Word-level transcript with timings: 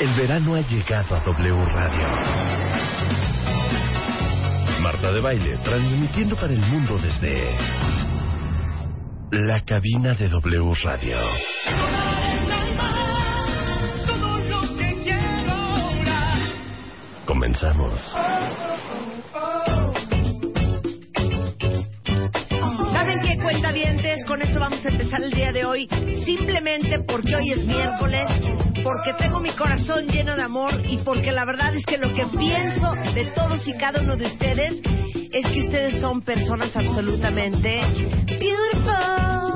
El 0.00 0.14
verano 0.14 0.54
ha 0.54 0.60
llegado 0.60 1.16
a 1.16 1.20
W 1.20 1.64
Radio. 1.64 2.06
Marta 4.80 5.10
de 5.10 5.20
Baile 5.20 5.58
transmitiendo 5.64 6.36
para 6.36 6.52
el 6.52 6.60
mundo 6.60 6.96
desde 6.98 7.52
la 9.32 9.60
cabina 9.62 10.14
de 10.14 10.28
W 10.28 10.72
Radio. 10.84 11.16
Comenzamos. 17.26 18.00
¿Saben 22.92 23.20
qué 23.20 23.36
cuentavientes? 23.42 24.24
Con 24.26 24.42
esto 24.42 24.60
vamos 24.60 24.84
a 24.86 24.88
empezar 24.90 25.22
el 25.22 25.32
día 25.32 25.50
de 25.50 25.64
hoy. 25.64 25.88
Simplemente 26.24 27.00
porque 27.00 27.34
hoy 27.34 27.50
es 27.50 27.64
miércoles, 27.66 28.26
porque 28.88 29.12
tengo 29.18 29.38
mi 29.40 29.50
corazón 29.50 30.06
lleno 30.06 30.34
de 30.34 30.42
amor 30.42 30.72
y 30.88 30.96
porque 30.98 31.30
la 31.30 31.44
verdad 31.44 31.76
es 31.76 31.84
que 31.84 31.98
lo 31.98 32.14
que 32.14 32.24
pienso 32.38 32.94
de 33.14 33.26
todos 33.34 33.68
y 33.68 33.74
cada 33.74 34.00
uno 34.00 34.16
de 34.16 34.26
ustedes 34.26 34.80
es 35.30 35.46
que 35.46 35.60
ustedes 35.60 36.00
son 36.00 36.22
personas 36.22 36.74
absolutamente 36.74 37.82
beautiful. 38.26 39.47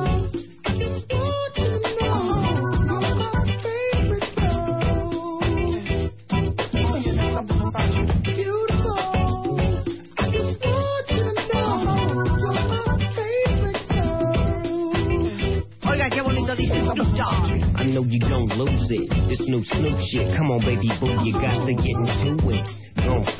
You 18.02 18.18
gon' 18.18 18.48
lose 18.58 18.90
it. 18.90 19.08
This 19.28 19.40
new 19.46 19.62
Snoop 19.62 19.98
shit. 20.10 20.28
Come 20.36 20.50
on, 20.50 20.60
baby 20.60 20.90
boo, 20.98 21.22
you 21.22 21.32
got 21.38 21.64
to 21.64 21.72
get 21.72 21.94
into 21.94 22.50
it. 22.50 22.66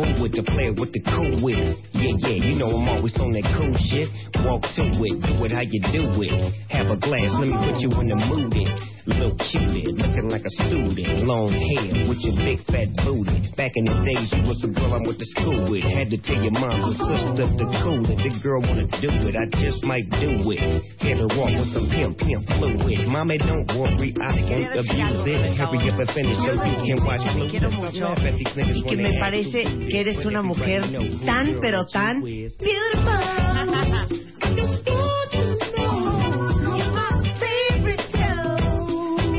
Going 0.03 0.14
forward 0.19 0.33
to 0.33 0.42
play 0.42 0.70
with 0.75 0.91
the 0.91 0.98
cool 1.14 1.47
with. 1.47 1.78
Yeah, 1.95 2.19
yeah, 2.19 2.34
you 2.42 2.58
know 2.58 2.75
I'm 2.75 2.91
always 2.91 3.14
on 3.22 3.31
that 3.39 3.47
cool 3.55 3.70
shit. 3.86 4.11
Walk 4.42 4.67
to 4.75 4.83
it, 4.83 5.14
do 5.22 5.47
it 5.47 5.55
how 5.55 5.62
you 5.62 5.78
do 5.78 6.11
it. 6.27 6.34
Have 6.75 6.91
a 6.91 6.98
glass, 6.98 7.31
let 7.39 7.47
me 7.47 7.55
put 7.55 7.78
you 7.78 7.86
in 8.03 8.11
the 8.11 8.19
mood. 8.19 8.50
It. 8.50 8.92
Little 9.03 9.34
cupid, 9.34 9.98
looking 9.98 10.31
like 10.31 10.47
a 10.47 10.53
student. 10.62 11.27
Long 11.27 11.50
hair 11.50 12.06
with 12.06 12.22
your 12.22 12.39
big 12.39 12.62
fat 12.70 12.86
booty. 13.03 13.50
Back 13.59 13.75
in 13.75 13.91
the 13.91 13.98
days, 14.06 14.31
you 14.31 14.42
was 14.47 14.62
the 14.62 14.70
girl 14.70 14.94
I 14.94 15.03
went 15.03 15.19
to 15.19 15.27
school 15.39 15.70
with. 15.70 15.83
Had 15.83 16.11
to 16.14 16.19
tell 16.22 16.39
your 16.39 16.55
mom 16.55 16.78
to 16.78 16.91
twist 17.03 17.39
up 17.42 17.50
the 17.59 17.66
cool 17.83 18.03
it. 18.06 18.19
The 18.22 18.31
girl 18.42 18.62
wanna 18.62 18.87
do 19.03 19.11
it, 19.11 19.34
I 19.34 19.50
just 19.59 19.83
might 19.83 20.06
do 20.22 20.39
it. 20.55 20.62
Get 21.03 21.19
her 21.19 21.31
walk 21.34 21.50
with 21.50 21.70
some 21.75 21.91
pimp, 21.91 22.14
pimp 22.14 22.47
fluid. 22.59 23.11
Mommy, 23.11 23.42
don't 23.42 23.66
worry, 23.75 24.14
I 24.22 24.39
can't 24.39 24.70
abuse 24.70 25.22
it. 25.27 25.50
Hurry 25.59 25.83
up 25.91 25.98
and 25.98 26.11
finish 26.14 26.39
so 26.39 26.62
you 26.62 26.94
can 26.94 26.98
watch 27.03 27.27
Te 27.27 27.42
quiero 27.50 27.70
mucho 27.75 28.06
y 28.06 28.83
que 28.87 28.97
me 28.97 29.19
parece 29.19 29.62
que 29.92 30.00
eres 30.00 30.24
una 30.24 30.40
mujer 30.40 30.82
tan 31.26 31.58
pero 31.60 31.84
tan 31.84 32.22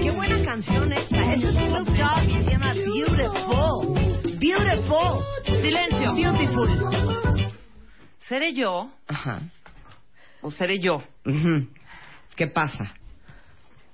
Qué 0.03 0.11
buena 0.11 0.45
canción 0.45 0.93
esta. 0.93 1.33
Eso 1.33 1.49
es 1.49 1.55
Snoop 1.55 1.87
Dogg 1.87 2.29
y 2.29 2.43
se 2.43 2.51
llama 2.51 2.73
Beautiful. 2.75 4.39
Beautiful. 4.39 5.23
Silencio. 5.43 6.13
Beautiful. 6.13 7.49
¿Seré 8.29 8.53
yo 8.53 8.91
Ajá. 9.07 9.41
o 10.43 10.51
seré 10.51 10.79
yo? 10.79 11.01
¿Qué 12.35 12.45
pasa? 12.45 12.93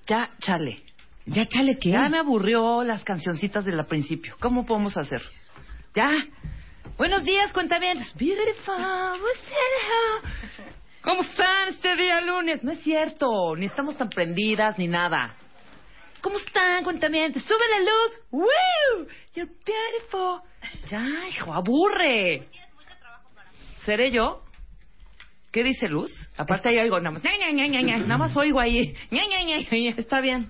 Ya, 0.08 0.30
chale. 0.40 0.84
¿Ya 1.26 1.46
chale 1.46 1.78
qué? 1.80 1.92
Ya 1.92 2.10
me 2.10 2.18
aburrió 2.18 2.84
las 2.84 3.06
cancioncitas 3.06 3.64
del 3.64 3.82
principio. 3.86 4.36
¿Cómo 4.42 4.66
podemos 4.66 4.98
hacer? 4.98 5.22
Ya. 5.96 6.10
Buenos 6.98 7.24
días, 7.24 7.52
cuentavientes. 7.54 8.14
Beautiful. 8.16 8.76
¿Cómo 11.02 11.22
están 11.22 11.70
este 11.70 11.96
día 11.96 12.22
lunes? 12.22 12.64
No 12.64 12.72
es 12.72 12.80
cierto. 12.82 13.56
Ni 13.56 13.66
estamos 13.68 13.98
tan 13.98 14.10
prendidas 14.10 14.78
ni 14.78 14.88
nada. 14.88 15.34
¿Cómo 16.22 16.38
están, 16.38 16.84
cuentavientes? 16.84 17.44
¡Sube 17.44 17.66
la 17.72 17.80
luz! 17.80 18.22
¡Woo! 18.32 19.08
You're 19.34 19.52
beautiful. 19.66 20.42
Ya, 20.90 21.28
hijo, 21.30 21.54
aburre. 21.54 22.50
¿Seré 23.86 24.12
yo? 24.12 24.44
¿Qué 25.52 25.64
dice 25.64 25.88
Luz? 25.88 26.12
Aparte 26.38 26.70
ahí 26.70 26.78
oigo 26.80 27.00
nada 27.00 27.12
más. 27.12 27.24
Nada 28.06 28.18
más 28.18 28.36
oigo 28.38 28.60
ahí. 28.60 28.94
Está 29.98 30.20
bien. 30.22 30.42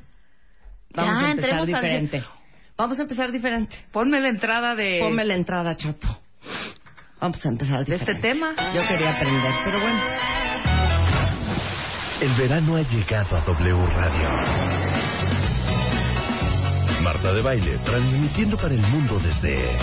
Ya, 0.90 1.04
Vamos 1.04 1.20
a 1.20 1.32
empezar 1.32 1.50
entremos 1.52 1.62
al- 1.62 1.68
diferente. 1.68 2.24
Vamos 2.80 2.98
a 2.98 3.02
empezar 3.02 3.30
diferente. 3.30 3.76
Ponme 3.92 4.22
la 4.22 4.30
entrada 4.30 4.74
de... 4.74 5.00
Ponme 5.02 5.26
la 5.26 5.36
entrada, 5.36 5.76
Chapo. 5.76 6.08
Vamos 7.20 7.46
a 7.46 7.50
empezar 7.50 7.80
¿De 7.84 7.92
diferente. 7.98 8.12
este 8.14 8.22
tema? 8.30 8.54
Yo 8.74 8.88
quería 8.88 9.12
aprender, 9.12 9.54
pero 9.66 9.80
bueno. 9.82 10.00
El 12.22 12.34
verano 12.38 12.78
ha 12.78 12.82
llegado 12.84 13.36
a 13.36 13.42
W 13.42 13.86
Radio. 13.88 14.30
Marta 17.04 17.34
de 17.34 17.42
Baile 17.42 17.78
transmitiendo 17.80 18.56
para 18.56 18.74
el 18.74 18.82
mundo 18.82 19.20
desde 19.20 19.78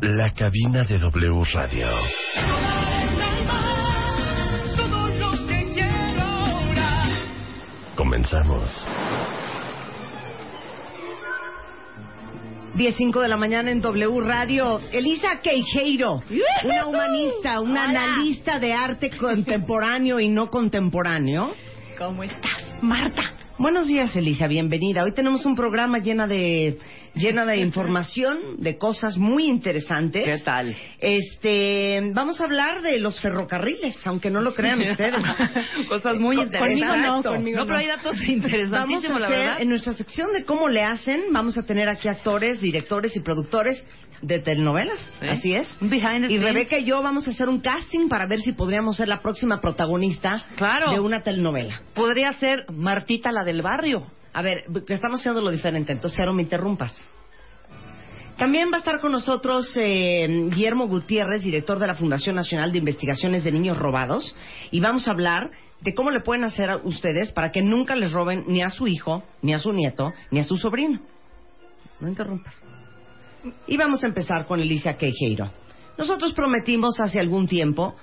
la 0.00 0.30
cabina 0.32 0.82
de 0.84 0.98
W 0.98 1.44
Radio. 1.52 1.88
Comenzamos. 7.96 8.62
10.05 12.78 13.22
de 13.22 13.28
la 13.28 13.36
mañana 13.36 13.72
en 13.72 13.80
W 13.80 14.20
Radio. 14.20 14.80
Elisa 14.92 15.40
Queijeiro, 15.42 16.22
una 16.64 16.86
humanista, 16.86 17.60
una 17.60 17.90
Hola. 17.90 18.04
analista 18.04 18.60
de 18.60 18.72
arte 18.72 19.10
contemporáneo 19.16 20.20
y 20.20 20.28
no 20.28 20.48
contemporáneo. 20.48 21.54
¿Cómo 21.98 22.22
estás, 22.22 22.62
Marta? 22.80 23.32
Buenos 23.58 23.88
días, 23.88 24.14
Elisa, 24.14 24.46
bienvenida. 24.46 25.02
Hoy 25.02 25.10
tenemos 25.12 25.44
un 25.44 25.56
programa 25.56 25.98
llena 25.98 26.28
de 26.28 26.78
llena 27.16 27.44
de 27.44 27.56
información, 27.60 28.38
de 28.58 28.78
cosas 28.78 29.16
muy 29.16 29.46
interesantes. 29.46 30.24
¿Qué 30.24 30.38
tal? 30.44 30.76
Este, 31.00 32.00
vamos 32.14 32.40
a 32.40 32.44
hablar 32.44 32.82
de 32.82 33.00
los 33.00 33.20
ferrocarriles, 33.20 33.98
aunque 34.06 34.30
no 34.30 34.42
lo 34.42 34.54
crean 34.54 34.80
ustedes. 34.80 35.20
Cosas 35.88 36.18
muy 36.20 36.36
Con- 36.36 36.44
interesantes. 36.46 36.78
Conmigo 36.88 37.16
no, 37.16 37.22
conmigo 37.24 37.58
No, 37.58 37.66
pero 37.66 37.78
hay 37.78 37.86
datos 37.88 38.12
Vamos 38.12 38.28
a 38.28 38.32
interesantísimos, 38.32 39.20
la 39.20 39.28
verdad. 39.28 39.60
en 39.60 39.68
nuestra 39.70 39.92
sección 39.94 40.32
de 40.32 40.44
cómo 40.44 40.68
le 40.68 40.84
hacen, 40.84 41.24
vamos 41.32 41.58
a 41.58 41.64
tener 41.64 41.88
aquí 41.88 42.06
actores, 42.06 42.60
directores 42.60 43.16
y 43.16 43.20
productores 43.20 43.84
de 44.22 44.38
telenovelas. 44.40 44.98
Sí. 45.20 45.28
Así 45.28 45.54
es. 45.54 45.78
Un 45.80 45.90
behind 45.90 46.26
the 46.28 46.32
Y. 46.32 46.38
Rebeca 46.38 46.78
y 46.78 46.84
yo 46.84 47.02
vamos 47.02 47.26
a 47.28 47.30
hacer 47.30 47.48
un 47.48 47.60
casting 47.60 48.08
para 48.08 48.26
ver 48.26 48.40
si 48.40 48.52
podríamos 48.52 48.96
ser 48.96 49.08
la 49.08 49.20
próxima 49.20 49.60
protagonista 49.60 50.44
Claro. 50.56 50.92
de 50.92 51.00
una 51.00 51.22
telenovela. 51.22 51.80
Podría 51.94 52.32
ser 52.34 52.66
Martita 52.72 53.30
la 53.32 53.44
del 53.44 53.62
barrio. 53.62 54.06
A 54.32 54.42
ver, 54.42 54.64
estamos 54.88 55.20
haciendo 55.20 55.40
lo 55.40 55.50
diferente, 55.50 55.92
entonces 55.92 56.16
cero 56.16 56.32
me 56.32 56.42
interrumpas. 56.42 56.94
También 58.36 58.70
va 58.70 58.76
a 58.76 58.78
estar 58.78 59.00
con 59.00 59.10
nosotros 59.10 59.68
eh, 59.76 60.26
Guillermo 60.50 60.86
Gutiérrez, 60.86 61.42
director 61.42 61.78
de 61.80 61.88
la 61.88 61.94
Fundación 61.94 62.36
Nacional 62.36 62.70
de 62.70 62.78
Investigaciones 62.78 63.42
de 63.42 63.50
Niños 63.50 63.76
Robados, 63.76 64.34
y 64.70 64.78
vamos 64.78 65.08
a 65.08 65.10
hablar 65.10 65.50
de 65.80 65.92
cómo 65.94 66.10
le 66.12 66.20
pueden 66.20 66.44
hacer 66.44 66.70
a 66.70 66.76
ustedes 66.76 67.32
para 67.32 67.50
que 67.50 67.62
nunca 67.62 67.96
les 67.96 68.12
roben 68.12 68.44
ni 68.46 68.62
a 68.62 68.70
su 68.70 68.86
hijo, 68.86 69.24
ni 69.42 69.54
a 69.54 69.58
su 69.58 69.72
nieto, 69.72 70.12
ni 70.30 70.38
a 70.38 70.44
su 70.44 70.56
sobrino. 70.56 71.00
No 71.98 72.06
interrumpas. 72.08 72.54
Y 73.66 73.76
vamos 73.76 74.02
a 74.02 74.08
empezar 74.08 74.46
con 74.46 74.60
Alicia 74.60 74.96
Queijeiro. 74.96 75.50
Nosotros 75.96 76.32
prometimos 76.32 76.98
hace 77.00 77.20
algún 77.20 77.46
tiempo 77.46 77.94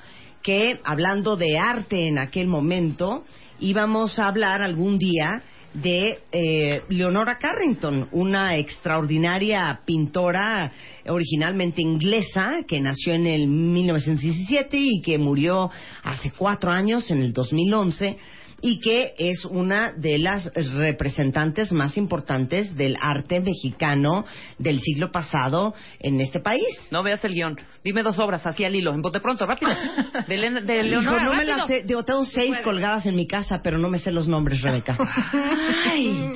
que, 0.43 0.79
hablando 0.83 1.35
de 1.35 1.57
arte 1.57 2.07
en 2.07 2.19
aquel 2.19 2.47
momento, 2.47 3.23
íbamos 3.59 4.19
a 4.19 4.27
hablar 4.27 4.61
algún 4.61 4.97
día 4.97 5.43
de 5.73 6.19
eh, 6.31 6.83
Leonora 6.89 7.37
Carrington, 7.37 8.07
una 8.11 8.55
extraordinaria 8.55 9.81
pintora 9.85 10.71
originalmente 11.07 11.81
inglesa 11.81 12.63
que 12.67 12.79
nació 12.79 13.13
en 13.13 13.27
el 13.27 13.47
1917 13.47 14.77
y 14.77 15.01
que 15.01 15.17
murió 15.17 15.69
hace 16.03 16.31
cuatro 16.31 16.71
años, 16.71 17.11
en 17.11 17.21
el 17.21 17.33
2011, 17.33 18.17
y 18.61 18.79
que 18.79 19.13
es 19.17 19.45
una 19.45 19.91
de 19.93 20.17
las 20.17 20.51
representantes 20.53 21.71
más 21.71 21.97
importantes 21.97 22.75
del 22.75 22.97
arte 22.99 23.39
mexicano 23.41 24.25
del 24.57 24.79
siglo 24.79 25.11
pasado 25.11 25.73
en 25.99 26.19
este 26.21 26.39
país. 26.39 26.65
No 26.91 27.03
veas 27.03 27.23
el 27.23 27.33
guion. 27.33 27.57
Dime 27.83 28.01
dos 28.03 28.17
obras 28.19 28.45
así 28.45 28.63
al 28.65 28.75
hilo. 28.75 28.93
En 28.93 29.01
bote 29.01 29.19
pronto, 29.19 29.45
rápido. 29.45 29.71
De, 30.27 30.35
Elena- 30.35 30.61
de 30.61 30.75
Hijo, 30.77 31.01
Leonora, 31.01 31.23
no 31.25 31.33
me 31.33 31.45
las 31.45 31.67
sé, 31.67 31.83
digo, 31.83 32.03
tengo 32.03 32.25
seis 32.25 32.57
colgadas 32.63 33.05
en 33.05 33.15
mi 33.15 33.27
casa, 33.27 33.59
pero 33.63 33.77
no 33.77 33.89
me 33.89 33.99
sé 33.99 34.11
los 34.11 34.27
nombres, 34.27 34.61
Rebeca. 34.61 34.97
Ay. 35.89 36.31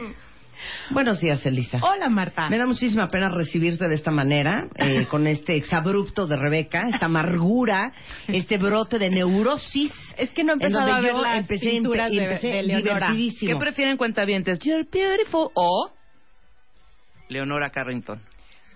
Buenos 0.92 1.20
días, 1.22 1.46
Elisa. 1.46 1.80
Hola, 1.82 2.10
Marta. 2.10 2.50
Me 2.50 2.58
da 2.58 2.66
muchísima 2.66 3.10
pena 3.10 3.30
recibirte 3.30 3.88
de 3.88 3.96
esta 3.96 4.12
manera, 4.12 4.68
eh, 4.76 5.06
con 5.06 5.28
este 5.28 5.56
exabrupto 5.56 6.26
de 6.26 6.36
Rebeca, 6.36 6.90
esta 6.90 7.06
amargura, 7.06 7.94
este 8.28 8.58
brote 8.58 8.98
de 8.98 9.10
neurosis. 9.10 9.92
Es 10.18 10.30
que 10.32 10.44
no 10.44 10.54
he 10.54 10.56
empezado 10.56 10.92
a 10.92 11.00
ver 11.02 11.14
las 11.16 11.40
empecé, 11.40 11.70
pinturas 11.70 12.10
de- 12.12 12.24
empecé 12.24 12.48
de 12.48 12.64
Leonora. 12.64 13.08
¿Qué 13.08 13.14
divertidísimo. 13.14 13.60
prefieren 13.60 13.98
cuentavientes? 13.98 14.60
You're 14.60 14.88
beautiful 14.92 15.50
o 15.54 15.92
Leonora 17.30 17.70
Carrington. 17.70 18.20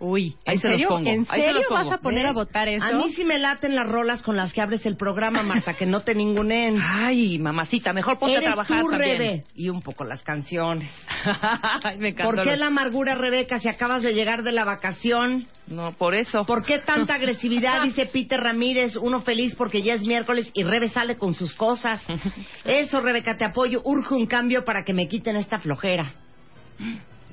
Uy, 0.06 0.36
Ahí 0.46 0.56
¿en 0.56 0.60
se 0.62 0.68
los 0.68 0.74
serio? 0.80 0.90
pongo, 0.90 1.10
¿En 1.10 1.20
ahí 1.30 1.40
se 1.40 1.48
serio 1.48 1.54
los 1.54 1.68
pongo. 1.68 1.86
vas 1.90 1.98
a 1.98 2.02
poner 2.02 2.26
a 2.26 2.30
¿Ves? 2.30 2.36
votar 2.36 2.68
eso? 2.68 2.84
A 2.84 2.92
mí 2.92 3.14
sí 3.14 3.24
me 3.24 3.38
laten 3.38 3.74
las 3.74 3.88
rolas 3.88 4.22
con 4.22 4.36
las 4.36 4.52
que 4.52 4.60
abres 4.60 4.86
el 4.86 4.98
programa, 4.98 5.44
Marta, 5.44 5.76
que 5.76 5.86
no 5.86 6.02
te 6.02 6.14
ningunen. 6.14 6.78
Ay, 6.82 7.40
mamacita, 7.40 7.94
mejor 7.94 8.20
ponte 8.20 8.36
Eres 8.36 8.50
a 8.50 8.52
trabajar 8.52 8.82
tú, 8.82 8.90
también. 8.90 9.18
Rebe. 9.18 9.44
Y 9.56 9.70
un 9.70 9.82
poco 9.82 10.04
las 10.04 10.22
canciones. 10.22 10.90
Ay, 11.84 11.98
me 12.00 12.10
encantó. 12.10 12.36
¿Por 12.36 12.44
qué 12.44 12.50
los- 12.52 12.60
la 12.60 12.68
amargura, 12.68 13.16
Rebeca, 13.16 13.60
si 13.60 13.70
acabas 13.70 14.04
de 14.04 14.14
llegar 14.14 14.44
de 14.44 14.52
la 14.52 14.66
vacación? 14.66 15.48
No, 15.68 15.94
por 15.94 16.16
eso. 16.16 16.44
¿Por 16.46 16.66
qué 16.66 16.80
tanta 16.80 17.14
agresividad? 17.16 17.84
Dice 17.86 18.06
Peter 18.08 18.42
Ramírez, 18.42 18.98
uno 18.98 19.22
feliz 19.22 19.56
porque 19.56 19.84
ya 19.84 19.94
es 19.94 20.02
miércoles 20.06 20.52
y 20.54 20.64
Rebe 20.64 20.90
sale 20.90 21.16
con 21.16 21.34
sus 21.34 21.54
cosas. 21.54 22.04
Eso, 22.66 23.00
Rebeca, 23.00 23.38
te 23.38 23.46
apoyo. 23.46 23.82
Urge 23.86 24.14
un 24.16 24.26
cambio 24.26 24.66
para 24.66 24.84
que 24.84 24.94
me 24.94 25.08
quiten 25.08 25.38
esta 25.38 25.60
flojera. 25.60 26.12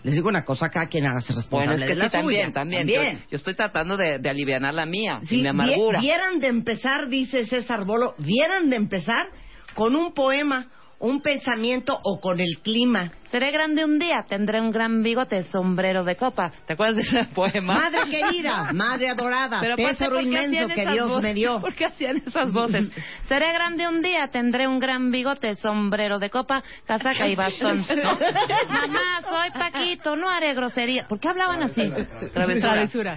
Les 0.02 0.14
digo 0.14 0.29
una 0.29 0.44
cosa, 0.44 0.69
cada 0.70 0.87
quien 0.87 1.05
haga 1.06 1.19
Bueno, 1.20 1.37
responsable 1.41 1.75
es 1.76 1.81
que 1.82 1.88
de 1.88 1.94
la 1.97 2.05
sí, 2.08 2.12
también, 2.12 2.43
suya. 2.47 2.55
también. 2.55 2.87
Yo, 2.88 3.02
yo 3.31 3.37
estoy 3.37 3.55
tratando 3.55 3.97
de, 3.97 4.19
de 4.19 4.29
aliviar 4.31 4.61
la 4.62 4.87
mía, 4.87 5.20
Sí, 5.29 5.38
y 5.38 5.43
mi 5.43 5.49
amargura. 5.49 5.99
vie- 5.99 6.02
vieran 6.02 6.41
de 6.41 6.47
empezar, 6.49 7.08
dice 7.08 7.44
César 7.47 7.85
Bolo, 7.85 8.14
vieran 8.19 8.70
de 8.70 8.76
empezar 8.76 9.26
con 9.75 9.94
un 9.94 10.12
poema, 10.14 10.69
un 10.99 11.20
pensamiento 11.23 11.99
o 12.02 12.20
con 12.20 12.41
el 12.41 12.58
clima. 12.62 13.12
Seré 13.31 13.53
grande 13.53 13.85
un 13.85 13.99
día, 14.00 14.25
tendré 14.29 14.61
un 14.61 14.73
gran 14.73 15.05
bigote, 15.05 15.44
sombrero 15.44 16.03
de 16.03 16.17
copa. 16.17 16.50
¿Te 16.67 16.73
acuerdas 16.73 16.97
de 16.97 17.03
ese 17.03 17.25
poema? 17.32 17.75
Madre 17.75 18.11
querida, 18.11 18.73
madre 18.73 19.09
adorada, 19.09 19.59
Pero 19.61 19.77
tesoro 19.77 20.17
¿por 20.17 20.21
qué 20.21 20.27
inmenso 20.27 20.75
que 20.75 20.87
Dios 20.87 21.09
voces? 21.09 21.23
me 21.23 21.35
dio. 21.35 21.61
¿Por 21.61 21.75
qué 21.77 21.85
hacían 21.85 22.17
esas 22.17 22.53
voces? 22.53 22.91
Seré 23.29 23.53
grande 23.53 23.87
un 23.87 24.00
día, 24.00 24.27
tendré 24.32 24.67
un 24.67 24.81
gran 24.81 25.12
bigote, 25.12 25.55
sombrero 25.55 26.19
de 26.19 26.29
copa, 26.29 26.61
casaca 26.87 27.29
y 27.29 27.37
bastón. 27.37 27.87
¿no? 27.88 28.19
Mamá, 28.69 29.21
soy 29.29 29.50
Paquito, 29.53 30.17
no 30.17 30.29
haré 30.29 30.53
grosería. 30.55 31.06
¿Por 31.06 31.21
qué 31.21 31.29
hablaban 31.29 31.62
así? 31.62 31.88
Travesura. 32.35 32.73
Travesura. 32.73 33.17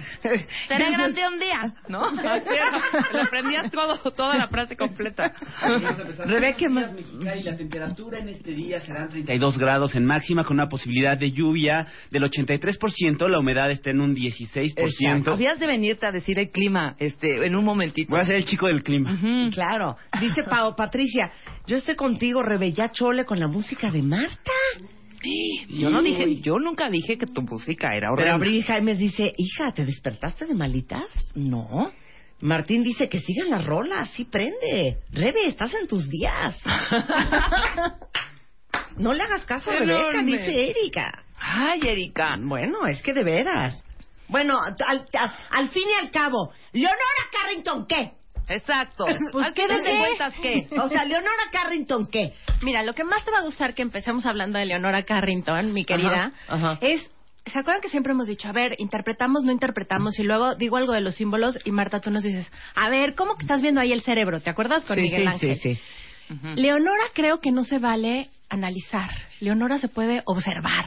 Seré 0.68 0.92
grande 0.92 1.22
un 1.26 1.40
día, 1.40 1.74
¿no? 1.88 2.04
Así 2.34 2.48
era. 2.50 2.70
Le 3.12 3.20
aprendías 3.22 3.70
todo, 3.72 3.96
toda 4.12 4.36
la 4.36 4.46
frase 4.46 4.76
completa. 4.76 5.32
Rebeca, 6.24 6.68
ma- 6.68 6.86
Mexicali, 6.88 7.42
la 7.42 7.56
temperatura 7.56 8.18
en 8.20 8.28
este 8.28 8.52
día 8.52 8.78
serán 8.80 9.08
32 9.08 9.58
grados 9.58 9.94
en 9.96 10.03
máxima 10.06 10.44
con 10.44 10.56
una 10.56 10.68
posibilidad 10.68 11.16
de 11.16 11.32
lluvia 11.32 11.86
del 12.10 12.24
83%, 12.24 13.28
la 13.28 13.38
humedad 13.38 13.70
está 13.70 13.90
en 13.90 14.00
un 14.00 14.14
16%. 14.14 15.32
Habías 15.32 15.58
de 15.58 15.66
venirte 15.66 16.06
a 16.06 16.12
decir 16.12 16.38
el 16.38 16.50
clima 16.50 16.94
este, 16.98 17.46
en 17.46 17.56
un 17.56 17.64
momentito. 17.64 18.10
Voy 18.10 18.20
a 18.20 18.24
ser 18.24 18.36
el 18.36 18.44
chico 18.44 18.66
del 18.66 18.82
clima. 18.82 19.18
Claro. 19.52 19.96
Dice 20.20 20.44
Pao, 20.44 20.74
Patricia, 20.76 21.32
yo 21.66 21.76
estoy 21.76 21.96
contigo, 21.96 22.42
Rebe, 22.42 22.72
ya 22.72 22.90
chole 22.92 23.24
con 23.24 23.38
la 23.38 23.48
música 23.48 23.90
de 23.90 24.02
Marta. 24.02 24.52
Yo 25.68 25.88
no 25.88 26.02
dije, 26.02 26.34
yo 26.42 26.58
nunca 26.58 26.90
dije 26.90 27.16
que 27.16 27.26
tu 27.26 27.40
música 27.40 27.96
era 27.96 28.10
Pero 28.14 28.34
horrible. 28.34 28.34
Abril 28.34 28.64
Jaime 28.64 28.94
dice, 28.94 29.32
hija, 29.38 29.72
¿te 29.72 29.86
despertaste 29.86 30.44
de 30.44 30.54
malitas? 30.54 31.06
No. 31.34 31.90
Martín 32.40 32.82
dice 32.82 33.08
que 33.08 33.20
sigan 33.20 33.48
las 33.48 33.64
rolas, 33.64 34.10
sí 34.10 34.26
prende. 34.26 34.98
Rebe, 35.12 35.46
estás 35.46 35.72
en 35.80 35.88
tus 35.88 36.10
días. 36.10 36.60
No 38.96 39.12
le 39.14 39.22
hagas 39.22 39.44
caso 39.46 39.70
a 39.70 39.74
Rebeca, 39.74 40.10
Enorme. 40.10 40.22
dice 40.38 40.70
Erika. 40.70 41.22
Ay, 41.38 41.80
Erika. 41.84 42.36
Bueno, 42.40 42.86
es 42.86 43.02
que 43.02 43.12
de 43.12 43.24
veras. 43.24 43.84
Bueno, 44.28 44.58
al, 44.60 44.76
al- 45.12 45.36
al 45.50 45.68
fin 45.70 45.84
y 45.88 46.04
al 46.04 46.10
cabo, 46.10 46.52
Leonora 46.72 46.98
Carrington, 47.32 47.86
¿qué? 47.86 48.12
Exacto. 48.48 49.06
Pues, 49.32 49.46
Al 49.46 49.54
¿qué 49.54 49.62
final 49.62 49.84
de 49.84 49.96
cuentas, 49.98 50.34
¿qué? 50.42 50.68
O 50.80 50.88
sea, 50.88 51.04
Leonora 51.04 51.44
Carrington, 51.52 52.06
¿qué? 52.10 52.34
Mira, 52.62 52.82
lo 52.82 52.94
que 52.94 53.04
más 53.04 53.24
te 53.24 53.30
va 53.30 53.38
a 53.38 53.42
gustar 53.42 53.74
que 53.74 53.82
empecemos 53.82 54.26
hablando 54.26 54.58
de 54.58 54.66
Leonora 54.66 55.02
Carrington, 55.02 55.72
mi 55.72 55.84
querida, 55.84 56.32
Ajá, 56.48 56.72
ajá. 56.72 56.78
es... 56.80 57.08
¿Se 57.46 57.58
acuerdan 57.58 57.82
que 57.82 57.90
siempre 57.90 58.12
hemos 58.14 58.26
dicho, 58.26 58.48
a 58.48 58.52
ver, 58.52 58.74
interpretamos, 58.78 59.44
no 59.44 59.52
interpretamos? 59.52 60.18
Y 60.18 60.22
luego 60.22 60.54
digo 60.54 60.78
algo 60.78 60.94
de 60.94 61.02
los 61.02 61.14
símbolos 61.16 61.58
y 61.66 61.72
Marta, 61.72 62.00
tú 62.00 62.10
nos 62.10 62.22
dices, 62.22 62.50
a 62.74 62.88
ver, 62.88 63.14
¿cómo 63.14 63.36
que 63.36 63.42
estás 63.42 63.60
viendo 63.60 63.82
ahí 63.82 63.92
el 63.92 64.00
cerebro? 64.00 64.40
¿Te 64.40 64.48
acuerdas 64.48 64.82
con 64.86 64.96
sí, 64.96 65.02
Miguel 65.02 65.20
sí, 65.24 65.26
Ángel? 65.28 65.60
sí, 65.60 65.74
sí. 65.74 66.32
Ujú. 66.32 66.54
Leonora 66.56 67.04
creo 67.12 67.40
que 67.40 67.50
no 67.50 67.64
se 67.64 67.78
vale 67.78 68.30
analizar. 68.54 69.10
Leonora 69.40 69.78
se 69.78 69.88
puede 69.88 70.22
observar. 70.26 70.86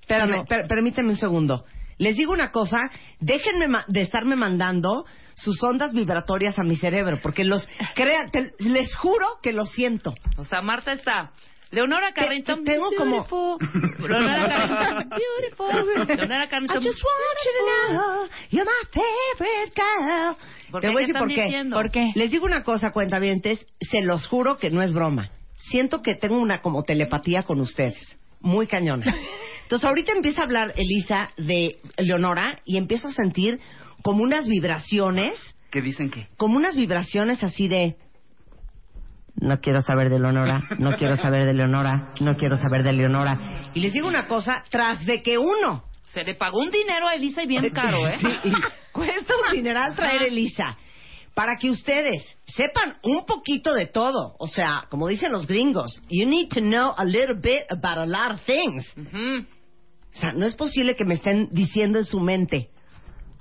Espérame, 0.00 0.30
Pero- 0.30 0.44
per- 0.44 0.66
permíteme 0.68 1.10
un 1.10 1.16
segundo. 1.16 1.64
Les 1.98 2.16
digo 2.16 2.32
una 2.32 2.50
cosa, 2.50 2.78
déjenme 3.20 3.68
ma- 3.68 3.84
de 3.88 4.02
estarme 4.02 4.36
mandando 4.36 5.06
sus 5.34 5.62
ondas 5.62 5.92
vibratorias 5.92 6.58
a 6.58 6.62
mi 6.62 6.76
cerebro, 6.76 7.18
porque 7.22 7.44
los 7.44 7.68
crea, 7.94 8.26
te- 8.30 8.52
les 8.58 8.94
juro 8.96 9.26
que 9.42 9.52
lo 9.52 9.64
siento. 9.66 10.14
O 10.36 10.44
sea, 10.44 10.60
Marta 10.62 10.92
está. 10.92 11.30
Leonora 11.72 12.12
Carrington. 12.12 12.62
te- 12.64 12.72
tengo 12.72 12.90
como- 12.96 13.26
beautiful. 13.26 14.08
Leonora 14.08 14.46
Carrington. 14.46 15.08
Beautiful. 15.08 16.06
Leonora 16.16 16.48
Carrington. 16.48 16.82
I 16.82 16.86
just 16.86 17.02
want 17.02 17.38
you 17.44 17.50
to 17.56 17.92
know 17.92 18.28
you're 18.50 18.64
my 18.64 18.88
favorite 18.92 19.72
girl. 19.74 20.36
¿Por 20.70 20.80
Te 20.82 20.88
voy 20.88 20.96
a 21.02 21.06
¿Qué 21.06 21.12
decir 21.12 21.18
por 21.18 21.28
qué. 21.28 21.64
¿Por 21.72 21.90
qué? 21.90 22.12
Les 22.14 22.30
digo 22.30 22.44
una 22.44 22.62
cosa, 22.62 22.92
cuentavientes, 22.92 23.66
se 23.80 24.00
los 24.02 24.26
juro 24.28 24.58
que 24.58 24.70
no 24.70 24.82
es 24.82 24.92
broma. 24.92 25.28
Siento 25.70 26.02
que 26.02 26.14
tengo 26.14 26.38
una 26.38 26.62
como 26.62 26.82
telepatía 26.84 27.42
con 27.42 27.60
ustedes, 27.60 28.18
muy 28.40 28.66
cañona. 28.66 29.14
Entonces 29.62 29.86
ahorita 29.86 30.12
empieza 30.12 30.42
a 30.42 30.44
hablar 30.44 30.74
Elisa 30.76 31.30
de 31.36 31.78
Leonora 31.98 32.60
y 32.64 32.76
empiezo 32.76 33.08
a 33.08 33.12
sentir 33.12 33.58
como 34.02 34.22
unas 34.22 34.46
vibraciones, 34.46 35.32
¿Qué 35.70 35.82
dicen 35.82 36.10
que? 36.10 36.28
como 36.36 36.56
unas 36.56 36.76
vibraciones 36.76 37.42
así 37.42 37.66
de 37.66 37.96
no 39.34 39.60
quiero 39.60 39.82
saber 39.82 40.08
de 40.08 40.18
Leonora, 40.18 40.62
no 40.78 40.96
quiero 40.96 41.16
saber 41.16 41.44
de 41.46 41.52
Leonora, 41.52 42.14
no 42.20 42.36
quiero 42.36 42.56
saber 42.56 42.82
de 42.84 42.92
Leonora. 42.92 43.70
Y 43.74 43.80
les 43.80 43.92
digo 43.92 44.08
una 44.08 44.26
cosa, 44.26 44.62
tras 44.70 45.04
de 45.04 45.22
que 45.22 45.36
uno 45.36 45.84
Se 46.14 46.24
le 46.24 46.34
pagó 46.36 46.60
un 46.60 46.70
dinero 46.70 47.06
a 47.08 47.14
Elisa 47.14 47.42
y 47.42 47.46
bien 47.46 47.68
caro, 47.70 48.06
¿eh? 48.08 48.16
Sí, 48.18 48.28
y 48.44 48.52
cuesta 48.92 49.34
un 49.50 49.56
dineral 49.56 49.94
traer 49.94 50.22
Elisa. 50.28 50.76
Para 51.36 51.58
que 51.58 51.70
ustedes 51.70 52.22
sepan 52.46 52.94
un 53.02 53.26
poquito 53.26 53.74
de 53.74 53.84
todo. 53.84 54.36
O 54.38 54.46
sea, 54.46 54.86
como 54.88 55.06
dicen 55.06 55.32
los 55.32 55.46
gringos, 55.46 56.00
you 56.08 56.26
need 56.26 56.48
to 56.48 56.60
know 56.60 56.94
a 56.96 57.04
little 57.04 57.34
bit 57.34 57.64
about 57.68 57.98
a 57.98 58.06
lot 58.06 58.32
of 58.32 58.40
things. 58.46 58.90
O 58.96 60.18
sea, 60.18 60.32
no 60.32 60.46
es 60.46 60.54
posible 60.54 60.96
que 60.96 61.04
me 61.04 61.12
estén 61.12 61.50
diciendo 61.52 61.98
en 61.98 62.06
su 62.06 62.20
mente, 62.20 62.70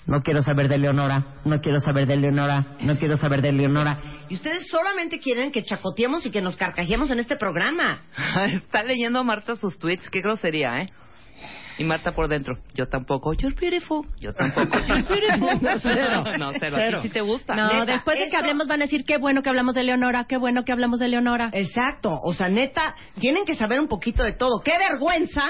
no 0.07 0.21
quiero 0.23 0.43
saber 0.43 0.67
de 0.67 0.77
Leonora, 0.77 1.39
no 1.45 1.61
quiero 1.61 1.79
saber 1.79 2.05
de 2.05 2.17
Leonora, 2.17 2.75
no 2.81 2.97
quiero 2.97 3.15
saber 3.15 3.41
de 3.41 3.53
Leonora. 3.53 3.97
Y 4.27 4.35
ustedes 4.35 4.67
solamente 4.69 5.19
quieren 5.19 5.53
que 5.53 5.63
chacoteemos 5.63 6.25
y 6.25 6.31
que 6.31 6.41
nos 6.41 6.57
carcajemos 6.57 7.09
en 7.11 7.19
este 7.19 7.37
programa. 7.37 8.03
Está 8.51 8.83
leyendo 8.83 9.23
Marta 9.23 9.55
sus 9.55 9.79
tweets. 9.79 10.09
Qué 10.09 10.19
grosería, 10.19 10.81
¿eh? 10.81 10.91
Y 11.77 11.83
Marta 11.83 12.13
por 12.13 12.27
dentro. 12.27 12.57
Yo 12.73 12.87
tampoco. 12.87 13.33
You're 13.33 13.55
beautiful. 13.59 14.05
Yo 14.19 14.31
tampoco. 14.33 14.77
You're 14.87 15.03
beautiful. 15.03 15.49
No, 15.61 15.79
cero. 15.79 16.23
No, 16.37 16.51
cero. 16.59 16.99
Sí 17.01 17.09
te 17.09 17.21
gusta. 17.21 17.53
No, 17.55 17.67
Neta, 17.67 17.85
después 17.93 18.17
de 18.17 18.27
que 18.29 18.37
hablemos 18.37 18.67
van 18.67 18.81
a 18.81 18.85
decir 18.85 19.03
qué 19.05 19.17
bueno 19.17 19.41
que 19.41 19.49
hablamos 19.49 19.75
de 19.75 19.83
Leonora, 19.83 20.25
qué 20.27 20.37
bueno 20.37 20.63
que 20.63 20.71
hablamos 20.71 20.99
de 20.99 21.07
Leonora. 21.09 21.49
Exacto. 21.53 22.17
O 22.23 22.33
sea, 22.33 22.47
neta, 22.49 22.95
tienen 23.19 23.45
que 23.45 23.55
saber 23.55 23.79
un 23.79 23.87
poquito 23.87 24.23
de 24.23 24.33
todo. 24.33 24.61
¡Qué 24.63 24.73
vergüenza! 24.77 25.43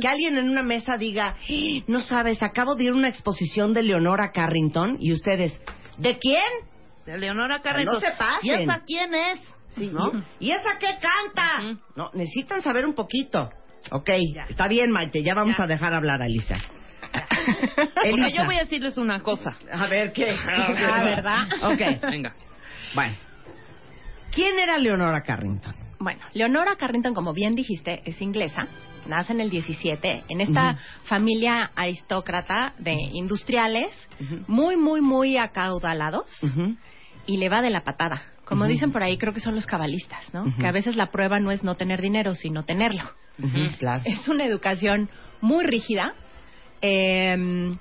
Que 0.00 0.06
alguien 0.06 0.36
en 0.36 0.50
una 0.50 0.62
mesa 0.62 0.98
diga, 0.98 1.36
"Ah, 1.38 1.82
no 1.86 2.00
sabes, 2.00 2.42
acabo 2.42 2.74
de 2.74 2.84
ir 2.84 2.90
a 2.90 2.94
una 2.94 3.08
exposición 3.08 3.72
de 3.72 3.82
Leonora 3.82 4.30
Carrington 4.30 4.98
y 5.00 5.10
ustedes, 5.12 5.58
¿de 5.96 6.18
quién? 6.18 6.42
De 7.06 7.16
Leonora 7.16 7.60
sea, 7.62 7.72
Carrington. 7.72 7.94
no 7.94 8.00
se 8.00 8.10
pasen. 8.12 8.38
¿Y 8.42 8.50
esa 8.62 8.80
quién 8.84 9.14
es? 9.14 9.40
Sí, 9.68 9.90
¿No? 9.92 10.12
¿Y 10.38 10.50
esa 10.50 10.78
qué 10.78 10.88
canta? 11.00 11.78
No, 11.96 12.10
necesitan 12.12 12.60
saber 12.62 12.84
un 12.84 12.94
poquito. 12.94 13.48
Ok, 13.90 14.08
está 14.48 14.68
bien, 14.68 14.90
Maite, 14.90 15.22
ya 15.22 15.34
vamos 15.34 15.58
a 15.60 15.66
dejar 15.66 15.92
hablar 15.94 16.22
a 16.22 16.26
Elisa. 16.26 16.56
Elisa. 18.04 18.28
yo 18.28 18.44
voy 18.44 18.56
a 18.56 18.60
decirles 18.60 18.96
una 18.96 19.20
cosa. 19.20 19.56
A 19.72 19.86
ver, 19.86 20.12
¿qué? 20.12 20.34
Ah, 20.48 21.02
¿verdad? 21.04 21.48
Ok, 21.62 22.10
Venga. 22.10 22.34
bueno. 22.94 23.14
¿Quién 24.32 24.58
era 24.58 24.78
Leonora 24.78 25.20
Carrington? 25.22 25.74
Bueno, 26.00 26.20
Leonora 26.32 26.74
Carrington, 26.76 27.14
como 27.14 27.32
bien 27.32 27.54
dijiste, 27.54 28.02
es 28.04 28.20
inglesa. 28.20 28.66
Nace 29.06 29.32
en 29.32 29.40
el 29.40 29.50
17 29.50 30.24
en 30.28 30.40
esta 30.40 30.76
familia 31.04 31.70
aristócrata 31.76 32.72
de 32.78 32.94
industriales, 32.94 33.90
muy, 34.48 34.76
muy, 34.76 35.02
muy 35.02 35.36
acaudalados, 35.36 36.26
y 37.26 37.36
le 37.36 37.48
va 37.48 37.60
de 37.62 37.70
la 37.70 37.82
patada. 37.84 38.22
Como 38.44 38.66
dicen 38.66 38.92
por 38.92 39.02
ahí, 39.02 39.16
creo 39.18 39.32
que 39.32 39.40
son 39.40 39.54
los 39.54 39.66
cabalistas, 39.66 40.32
¿no? 40.34 40.44
Que 40.58 40.66
a 40.66 40.72
veces 40.72 40.96
la 40.96 41.10
prueba 41.10 41.40
no 41.40 41.50
es 41.50 41.62
no 41.64 41.74
tener 41.76 42.00
dinero, 42.02 42.34
sino 42.34 42.64
tenerlo. 42.64 43.02
Claro. 43.78 44.02
Es 44.04 44.28
una 44.28 44.44
educación 44.44 45.08
muy 45.40 45.64
rígida, 45.64 46.14
eh, 46.82 47.74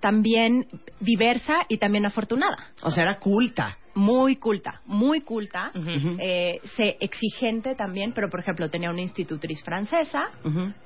también 0.00 0.66
diversa 1.00 1.64
y 1.68 1.78
también 1.78 2.06
afortunada. 2.06 2.56
O 2.82 2.90
sea, 2.90 3.04
era 3.04 3.18
culta. 3.18 3.78
Muy 3.94 4.36
culta, 4.36 4.80
muy 4.86 5.20
culta, 5.20 5.70
eh, 6.18 6.60
se- 6.76 6.96
exigente 7.00 7.74
también, 7.74 8.12
pero 8.14 8.30
por 8.30 8.40
ejemplo 8.40 8.70
tenía 8.70 8.88
una 8.88 9.02
institutriz 9.02 9.62
francesa, 9.62 10.30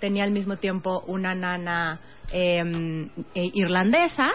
tenía 0.01 0.25
al 0.25 0.33
mismo 0.33 0.57
tiempo 0.57 1.05
una 1.07 1.33
nana 1.33 2.01
eh, 2.33 3.09
eh, 3.37 3.51
irlandesa 3.55 4.29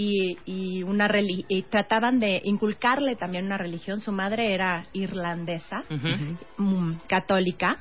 y, 0.00 0.38
y 0.46 0.82
una 0.82 1.08
reli- 1.08 1.44
y 1.48 1.64
trataban 1.64 2.18
de 2.18 2.40
inculcarle 2.44 3.16
también 3.16 3.44
una 3.44 3.58
religión. 3.58 4.00
Su 4.00 4.12
madre 4.12 4.54
era 4.54 4.86
irlandesa, 4.94 5.84
mm, 6.56 7.00
católica, 7.06 7.78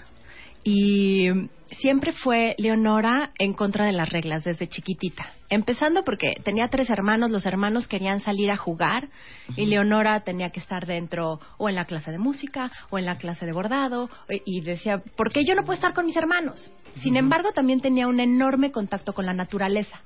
y 0.63 1.29
siempre 1.77 2.11
fue 2.11 2.55
Leonora 2.57 3.31
en 3.37 3.53
contra 3.53 3.85
de 3.85 3.91
las 3.91 4.09
reglas 4.09 4.43
desde 4.43 4.67
chiquitita. 4.67 5.31
Empezando 5.49 6.03
porque 6.03 6.35
tenía 6.43 6.67
tres 6.67 6.89
hermanos, 6.89 7.31
los 7.31 7.45
hermanos 7.45 7.87
querían 7.87 8.19
salir 8.19 8.51
a 8.51 8.57
jugar 8.57 9.07
y 9.55 9.65
Leonora 9.65 10.19
tenía 10.21 10.51
que 10.51 10.59
estar 10.59 10.85
dentro 10.85 11.39
o 11.57 11.69
en 11.69 11.75
la 11.75 11.85
clase 11.85 12.11
de 12.11 12.19
música 12.19 12.71
o 12.91 12.99
en 12.99 13.05
la 13.05 13.17
clase 13.17 13.45
de 13.45 13.51
bordado 13.51 14.09
e- 14.27 14.41
y 14.45 14.61
decía, 14.61 15.01
¿por 15.15 15.31
qué 15.31 15.43
yo 15.45 15.55
no 15.55 15.63
puedo 15.63 15.73
estar 15.73 15.93
con 15.93 16.05
mis 16.05 16.15
hermanos? 16.17 16.71
Sin 17.01 17.15
embargo, 17.17 17.51
también 17.51 17.81
tenía 17.81 18.07
un 18.07 18.19
enorme 18.19 18.71
contacto 18.71 19.13
con 19.13 19.25
la 19.25 19.33
naturaleza. 19.33 20.01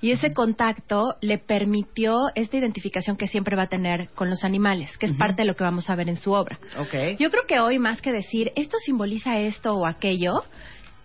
Y 0.00 0.10
ese 0.10 0.32
contacto 0.32 1.16
le 1.20 1.38
permitió 1.38 2.16
esta 2.34 2.56
identificación 2.56 3.16
que 3.16 3.28
siempre 3.28 3.54
va 3.56 3.64
a 3.64 3.68
tener 3.68 4.08
con 4.14 4.28
los 4.28 4.42
animales, 4.42 4.96
que 4.98 5.06
es 5.06 5.12
parte 5.12 5.42
de 5.42 5.46
lo 5.46 5.54
que 5.54 5.62
vamos 5.64 5.88
a 5.88 5.94
ver 5.94 6.08
en 6.08 6.16
su 6.16 6.32
obra. 6.32 6.58
Ok. 6.78 7.18
Yo 7.18 7.30
creo 7.30 7.44
que 7.46 7.60
hoy 7.60 7.78
más 7.78 8.00
que 8.00 8.12
decir 8.12 8.50
esto 8.56 8.76
simboliza 8.84 9.38
esto 9.38 9.74
o 9.74 9.86
aquello, 9.86 10.42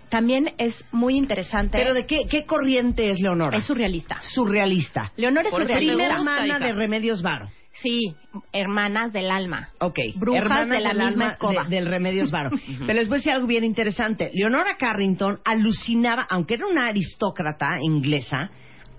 también 0.10 0.54
es 0.58 0.76
muy 0.92 1.16
interesante. 1.16 1.78
Pero 1.78 1.94
de 1.94 2.06
qué, 2.06 2.22
qué 2.30 2.46
corriente 2.46 3.10
es 3.12 3.20
Leonora? 3.20 3.58
es 3.58 3.66
surrealista. 3.66 4.20
surrealista. 4.34 5.12
Leonora 5.18 5.48
es 5.48 5.52
Por 5.52 5.62
surrealista. 5.64 5.94
Prima 5.96 6.18
gusta, 6.18 6.38
hermana 6.44 6.66
de 6.66 6.74
Remedios 6.74 7.22
Varo. 7.22 7.50
Sí, 7.84 8.16
hermanas 8.54 9.14
del 9.14 9.30
alma. 9.30 9.70
Ok. 9.80 10.00
Brujas 10.16 10.42
Hermanas 10.42 10.70
de 10.70 10.80
la 10.82 10.90
del 10.90 10.98
misma 10.98 11.08
alma 11.26 11.34
escoba. 11.34 11.64
de- 11.66 11.76
del 11.76 11.86
Remedios 11.86 12.32
Varo. 12.32 12.50
Pero 12.88 12.94
les 12.94 13.08
voy 13.08 13.16
a 13.16 13.20
decir 13.20 13.32
algo 13.34 13.46
bien 13.48 13.64
interesante. 13.64 14.32
Leonora 14.34 14.78
Carrington 14.78 15.40
alucinaba, 15.46 16.26
aunque 16.30 16.56
era 16.56 16.66
una 16.68 16.88
aristócrata 16.88 17.70
inglesa, 17.82 18.50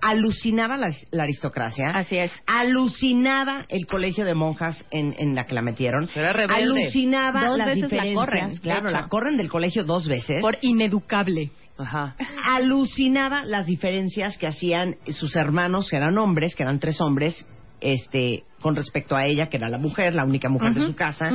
alucinaba 0.01 0.77
la, 0.77 0.91
la 1.11 1.23
aristocracia. 1.23 1.89
Así 1.89 2.17
es. 2.17 2.31
Alucinaba 2.45 3.65
el 3.69 3.85
colegio 3.87 4.25
de 4.25 4.33
monjas 4.35 4.83
en, 4.91 5.15
en 5.17 5.35
la 5.35 5.45
que 5.45 5.53
la 5.53 5.61
metieron. 5.61 6.09
Era 6.15 6.33
rebelde. 6.33 6.63
Alucinaba 6.63 7.45
Dos 7.45 7.57
las 7.57 7.67
veces 7.67 7.81
la 7.83 7.87
diferencias. 8.03 8.15
corren, 8.15 8.57
claro, 8.57 8.89
hecho. 8.89 8.97
la 8.97 9.07
corren 9.07 9.37
del 9.37 9.49
colegio 9.49 9.83
dos 9.83 10.07
veces. 10.07 10.41
Por 10.41 10.57
ineducable. 10.61 11.51
Ajá. 11.77 12.15
alucinaba 12.45 13.45
las 13.45 13.65
diferencias 13.65 14.37
que 14.37 14.47
hacían 14.47 14.97
sus 15.07 15.35
hermanos, 15.37 15.89
que 15.89 15.95
eran 15.95 16.17
hombres, 16.17 16.53
que 16.55 16.63
eran 16.63 16.77
tres 16.79 16.99
hombres, 16.99 17.47
este, 17.81 18.43
con 18.61 18.75
respecto 18.75 19.15
a 19.15 19.25
ella, 19.25 19.47
que 19.49 19.57
era 19.57 19.69
la 19.69 19.77
mujer, 19.77 20.13
la 20.15 20.25
única 20.25 20.49
mujer 20.49 20.73
de 20.73 20.85
su 20.85 20.95
casa, 20.95 21.31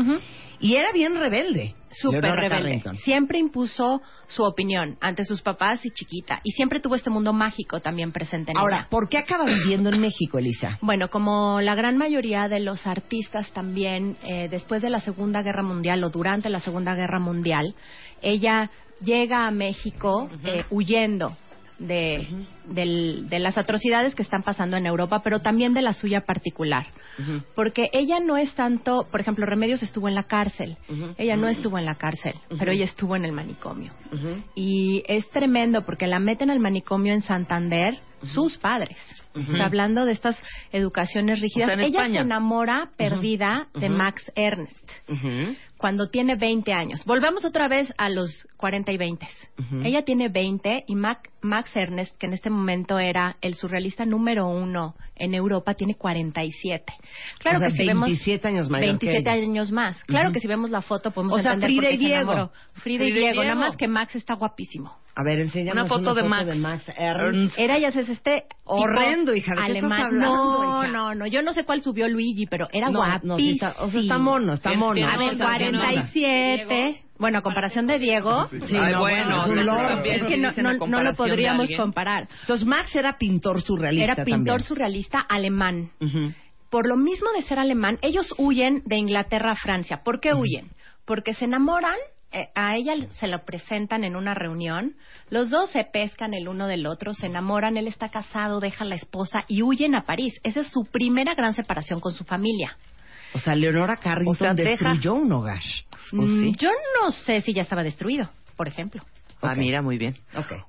y 0.60 0.76
era 0.76 0.92
bien 0.92 1.14
rebelde. 1.14 1.74
Súper 1.90 2.22
rebelde. 2.22 2.48
Carrington. 2.64 2.96
Siempre 2.96 3.38
impuso 3.38 4.02
su 4.26 4.42
opinión 4.42 4.96
ante 5.00 5.24
sus 5.24 5.42
papás 5.42 5.84
y 5.84 5.90
chiquita. 5.90 6.40
Y 6.42 6.52
siempre 6.52 6.80
tuvo 6.80 6.94
este 6.96 7.10
mundo 7.10 7.32
mágico 7.32 7.80
también 7.80 8.10
presente 8.12 8.50
en 8.50 8.58
Ahora, 8.58 8.78
ella. 8.80 8.88
¿por 8.88 9.08
qué 9.08 9.18
acaba 9.18 9.44
viviendo 9.44 9.90
en 9.90 10.00
México, 10.00 10.38
Elisa? 10.38 10.78
Bueno, 10.94 11.08
como 11.08 11.60
la 11.60 11.74
gran 11.74 11.96
mayoría 11.96 12.48
de 12.48 12.60
los 12.60 12.86
artistas 12.86 13.52
también, 13.52 14.16
eh, 14.22 14.48
después 14.48 14.82
de 14.82 14.90
la 14.90 15.00
Segunda 15.00 15.42
Guerra 15.42 15.62
Mundial 15.62 16.02
o 16.04 16.10
durante 16.10 16.48
la 16.50 16.60
Segunda 16.60 16.94
Guerra 16.94 17.20
Mundial, 17.20 17.74
ella 18.22 18.70
llega 19.02 19.46
a 19.46 19.50
México 19.50 20.28
eh, 20.44 20.64
huyendo 20.70 21.36
de, 21.78 22.46
del- 22.66 23.28
de 23.28 23.38
las 23.38 23.58
atrocidades 23.58 24.14
que 24.14 24.22
están 24.22 24.42
pasando 24.42 24.76
en 24.76 24.86
Europa, 24.86 25.22
pero 25.24 25.40
también 25.40 25.74
de 25.74 25.82
la 25.82 25.92
suya 25.92 26.20
particular. 26.22 26.86
Porque 27.54 27.88
ella 27.92 28.18
no 28.20 28.36
es 28.36 28.52
tanto, 28.54 29.06
por 29.10 29.20
ejemplo, 29.20 29.46
Remedios 29.46 29.82
estuvo 29.82 30.08
en 30.08 30.14
la 30.14 30.24
cárcel, 30.24 30.76
ella 31.18 31.36
no 31.36 31.48
estuvo 31.48 31.78
en 31.78 31.84
la 31.84 31.94
cárcel, 31.96 32.34
pero 32.58 32.72
ella 32.72 32.84
estuvo 32.84 33.16
en 33.16 33.24
el 33.24 33.32
manicomio. 33.32 33.92
Y 34.54 35.02
es 35.08 35.28
tremendo 35.30 35.84
porque 35.84 36.06
la 36.06 36.18
meten 36.20 36.50
al 36.50 36.60
manicomio 36.60 37.12
en 37.12 37.22
Santander 37.22 37.98
sus 38.24 38.56
padres. 38.58 38.96
O 39.34 39.52
sea, 39.52 39.66
hablando 39.66 40.04
de 40.04 40.12
estas 40.12 40.36
educaciones 40.72 41.40
rígidas, 41.40 41.66
O 41.68 41.70
sea, 41.70 41.74
en 41.74 41.80
ella 41.80 41.98
España. 42.00 42.20
se 42.20 42.26
enamora 42.26 42.90
perdida 42.96 43.66
de 43.74 43.88
Max 43.88 44.30
Ernst 44.36 44.88
cuando 45.76 46.08
tiene 46.08 46.36
20 46.36 46.72
años. 46.72 47.04
Volvemos 47.04 47.44
otra 47.44 47.68
vez 47.68 47.92
a 47.98 48.08
los 48.10 48.46
40 48.56 48.92
y 48.92 48.96
20. 48.96 49.26
Ella 49.82 50.02
tiene 50.04 50.28
20 50.28 50.84
y 50.86 50.94
Mac- 50.94 51.30
Max 51.42 51.70
Ernst, 51.76 52.16
que 52.16 52.26
en 52.26 52.32
este 52.32 52.48
momento 52.48 52.98
era 52.98 53.36
el 53.40 53.54
surrealista 53.54 54.06
número 54.06 54.46
uno 54.48 54.94
en 55.16 55.34
Europa, 55.34 55.74
tiene 55.74 55.94
47. 55.96 56.92
Claro 57.40 57.56
O 57.56 57.60
sea, 57.60 57.68
que 57.68 57.74
si 57.76 57.86
vemos 57.86 58.06
27 58.08 58.48
años 58.48 58.70
mayor 58.70 58.98
que 58.98 59.06
27 59.06 59.30
ella. 59.38 59.42
años 59.46 59.72
más. 59.72 60.02
Claro 60.04 60.32
que 60.32 60.40
si 60.40 60.46
vemos 60.46 60.70
la 60.70 60.80
foto 60.80 61.10
podemos 61.10 61.38
O 61.38 61.42
sea, 61.42 61.54
entender 61.54 61.70
Frida 61.70 61.80
por 61.82 61.88
qué 61.90 61.94
y 61.94 61.98
se 61.98 62.04
Diego. 62.04 62.32
enamoró. 62.32 62.52
Frida, 62.74 63.04
y 63.04 63.10
Frida 63.10 63.18
y 63.18 63.20
Diego, 63.20 63.42
nada 63.42 63.54
Diego. 63.54 63.68
más 63.68 63.76
que 63.76 63.88
Max 63.88 64.14
está 64.14 64.34
guapísimo. 64.34 64.96
A 65.16 65.22
ver, 65.22 65.38
enséñanos 65.38 65.84
Una 65.84 65.88
foto 65.88 66.12
de 66.14 66.24
Max. 66.24 66.56
Max 66.56 66.84
Ernst. 66.96 67.56
Era 67.58 67.78
ya 67.78 67.88
es 67.88 67.96
este 68.08 68.44
Horrendo, 68.64 69.34
hija, 69.34 69.52
¿de 69.54 69.58
qué 69.58 69.64
alemán. 69.64 69.92
estás 69.92 70.06
hablando, 70.12 70.34
no, 70.64 70.82
hija? 70.82 70.92
no, 70.92 71.14
no, 71.14 71.26
yo 71.28 71.42
no 71.42 71.52
sé 71.52 71.64
cuál 71.64 71.82
subió 71.82 72.08
Luigi, 72.08 72.46
pero 72.46 72.66
era 72.72 72.90
No, 72.90 72.98
guapísimo. 72.98 73.32
no, 73.34 73.36
sí 73.38 73.50
está, 73.52 73.76
o 73.78 73.90
sea, 73.90 74.00
está 74.00 74.18
mono, 74.18 74.52
está 74.54 74.72
mono. 74.72 75.06
A 75.06 75.16
ver, 75.16 75.32
onda, 75.34 75.56
tiene 75.56 75.78
onda. 75.78 75.88
47. 75.88 77.00
Bueno, 77.16 77.38
a 77.38 77.42
comparación 77.42 77.86
de 77.86 78.00
Diego, 78.00 78.48
Sí, 78.48 78.76
Ay, 78.76 78.92
no, 78.92 78.98
bueno, 79.00 79.44
es 80.04 80.22
que 80.24 80.36
no, 80.36 80.50
no- 80.74 80.86
no 80.88 81.02
lo 81.02 81.14
podríamos 81.14 81.68
comparar. 81.76 82.26
Entonces, 82.40 82.66
Max 82.66 82.94
era 82.96 83.16
pintor 83.18 83.62
surrealista 83.62 84.12
Era 84.14 84.24
pintor 84.24 84.44
también. 84.44 84.60
surrealista 84.68 85.20
alemán. 85.20 85.90
Por 86.70 86.88
lo 86.88 86.96
mismo 86.96 87.28
de 87.36 87.42
ser 87.42 87.60
alemán, 87.60 87.98
ellos 88.02 88.34
huyen 88.36 88.82
de 88.84 88.96
Inglaterra 88.96 89.52
a 89.52 89.56
Francia. 89.56 90.02
¿Por 90.02 90.18
qué 90.18 90.34
huyen? 90.34 90.70
Porque 91.04 91.34
se 91.34 91.44
enamoran, 91.44 91.94
a 92.54 92.76
ella 92.76 92.94
se 93.10 93.26
lo 93.28 93.44
presentan 93.44 94.04
en 94.04 94.16
una 94.16 94.34
reunión, 94.34 94.96
los 95.30 95.50
dos 95.50 95.70
se 95.70 95.84
pescan 95.84 96.34
el 96.34 96.48
uno 96.48 96.66
del 96.66 96.86
otro, 96.86 97.14
se 97.14 97.26
enamoran, 97.26 97.76
él 97.76 97.86
está 97.86 98.08
casado, 98.08 98.60
deja 98.60 98.84
a 98.84 98.86
la 98.86 98.94
esposa 98.96 99.44
y 99.48 99.62
huyen 99.62 99.94
a 99.94 100.02
París. 100.06 100.40
Esa 100.42 100.60
es 100.60 100.68
su 100.68 100.84
primera 100.84 101.34
gran 101.34 101.54
separación 101.54 102.00
con 102.00 102.12
su 102.12 102.24
familia. 102.24 102.76
O 103.34 103.38
sea, 103.38 103.54
Leonora 103.54 103.96
Carrington 103.96 104.32
O 104.32 104.34
sea, 104.36 104.54
deja- 104.54 104.70
destruyó 104.70 105.14
un 105.14 105.32
hogar. 105.32 105.62
Mm, 106.12 106.52
Yo 106.56 106.68
no 107.02 107.10
sé 107.12 107.40
si 107.40 107.52
ya 107.52 107.62
estaba 107.62 107.82
destruido, 107.82 108.28
por 108.56 108.68
ejemplo. 108.68 109.02
Ah, 109.42 109.54
mira, 109.56 109.82
muy 109.82 109.98
bien. 109.98 110.16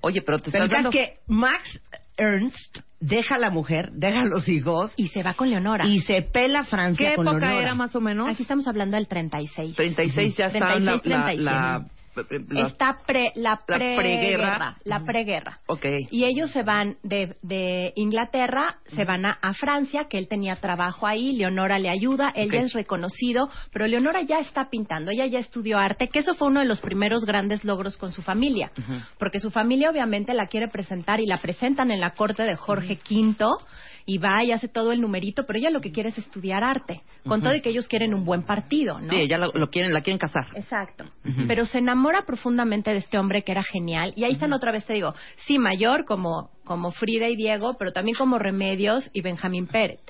Oye, 0.02 0.22
pero 0.22 0.40
te 0.40 0.52
Pero 0.52 0.66
estás 0.66 0.78
dando... 0.84 0.90
que 0.92 1.20
Max 1.28 1.80
Ernst 2.18 2.80
deja 3.00 3.36
a 3.36 3.38
la 3.38 3.50
mujer, 3.50 3.92
deja 3.94 4.22
a 4.22 4.26
los 4.26 4.48
hijos 4.48 4.94
Y 4.96 5.10
se 5.10 5.22
va 5.22 5.34
con 5.36 5.50
Leonora. 5.50 5.86
y 5.88 6.00
se 6.02 6.22
pela 6.22 6.64
Francia 6.64 7.10
¿Qué 7.12 7.16
con 7.16 7.28
época 7.28 7.40
Leonora. 7.48 7.62
era 7.62 7.76
más 7.76 7.96
o 7.96 8.02
menos? 8.02 8.28
Aquí 8.30 8.42
estamos 8.42 8.68
hablando 8.68 8.96
del 8.98 9.08
36. 9.08 9.76
36 9.76 10.38
ya 10.38 10.48
está 10.48 10.80
la... 10.80 11.00
36, 11.00 11.42
la, 11.42 11.52
la, 11.52 11.62
la- 11.80 11.86
Está 12.16 13.00
pre, 13.06 13.32
la 13.36 13.60
la 13.68 13.76
preguerra. 13.76 14.78
La 14.84 15.04
preguerra. 15.04 15.60
Ok. 15.68 15.86
Y 16.12 16.26
ellos 16.26 16.52
se 16.52 16.64
van 16.64 16.98
de, 17.04 17.36
de 17.42 17.94
Inglaterra, 17.96 18.78
se 18.88 19.06
van 19.06 19.26
a, 19.26 19.38
a 19.42 19.54
Francia, 19.54 20.06
que 20.06 20.18
él 20.18 20.28
tenía 20.28 20.56
trabajo 20.56 21.08
ahí, 21.08 21.36
Leonora 21.36 21.80
le 21.80 21.90
ayuda, 21.90 22.32
él 22.36 22.52
ya 22.52 22.62
es 22.62 22.74
reconocido, 22.74 23.50
pero 23.72 23.88
Leonora 23.88 24.22
ya 24.22 24.40
está 24.40 24.70
pintando, 24.70 25.12
ella 25.12 25.26
ya 25.26 25.40
estudió 25.40 25.78
arte, 25.78 26.10
que 26.10 26.20
eso 26.20 26.36
fue 26.36 26.48
uno 26.48 26.60
de 26.60 26.66
los 26.66 26.80
primeros 26.82 27.26
grandes 27.26 27.64
logros 27.64 27.98
con 27.98 28.12
su 28.12 28.22
familia, 28.22 28.72
porque 29.18 29.40
su 29.40 29.52
familia 29.52 29.90
obviamente 29.90 30.34
la 30.34 30.48
quiere 30.48 30.68
presentar 30.68 31.20
y 31.20 31.26
la 31.26 31.38
presentan 31.38 31.92
en 31.92 32.00
la 32.00 32.12
corte 32.12 32.44
de 32.44 32.56
Jorge 32.56 33.00
V 33.10 33.36
y 34.06 34.20
va 34.20 34.44
y 34.44 34.52
hace 34.52 34.68
todo 34.68 34.92
el 34.92 35.02
numerito, 35.02 35.46
pero 35.46 35.58
ella 35.58 35.72
lo 35.72 35.82
que 35.82 35.92
quiere 35.92 36.10
es 36.10 36.18
estudiar 36.18 36.64
arte, 36.64 37.02
con 37.28 37.42
todo 37.42 37.56
y 37.56 37.62
que 37.62 37.70
ellos 37.70 37.88
quieren 37.88 38.14
un 38.14 38.24
buen 38.24 38.44
partido, 38.44 39.00
¿no? 39.00 39.10
Sí, 39.10 39.28
lo, 39.28 39.52
lo 39.52 39.70
quieren, 39.70 39.94
la 39.94 40.02
quieren 40.02 40.20
casar. 40.20 40.46
Exacto. 40.56 41.06
Pero 41.48 41.66
se 41.66 41.80
enamora 41.80 42.24
profundamente 42.26 42.92
de 42.92 42.98
este 42.98 43.18
hombre 43.18 43.44
que 43.44 43.52
era 43.52 43.64
genial. 43.64 44.14
Y 44.16 44.24
ahí 44.24 44.34
están 44.34 44.54
otra 44.54 44.72
vez, 44.72 44.86
te 44.86 44.94
digo, 44.94 45.16
sí, 45.48 45.58
mayor 45.58 46.06
como, 46.06 46.52
como 46.64 46.92
Frida 46.92 47.28
y 47.28 47.36
Diego, 47.36 47.78
pero 47.80 47.92
también 47.92 48.16
como 48.16 48.38
Remedios 48.38 49.10
y 49.14 49.22
Benjamín 49.22 49.68
Pérez. 49.68 50.02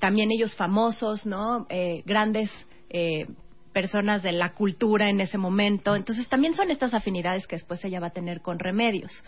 También 0.00 0.30
ellos 0.32 0.54
famosos, 0.54 1.26
¿no? 1.26 1.66
Eh, 1.68 2.02
grandes 2.06 2.50
eh, 2.88 3.26
personas 3.74 4.22
de 4.22 4.32
la 4.32 4.54
cultura 4.54 5.10
en 5.10 5.20
ese 5.20 5.36
momento. 5.36 5.94
Entonces 5.94 6.26
también 6.28 6.54
son 6.54 6.70
estas 6.70 6.94
afinidades 6.94 7.46
que 7.46 7.56
después 7.56 7.84
ella 7.84 8.00
va 8.00 8.06
a 8.06 8.10
tener 8.10 8.40
con 8.40 8.58
Remedios. 8.58 9.22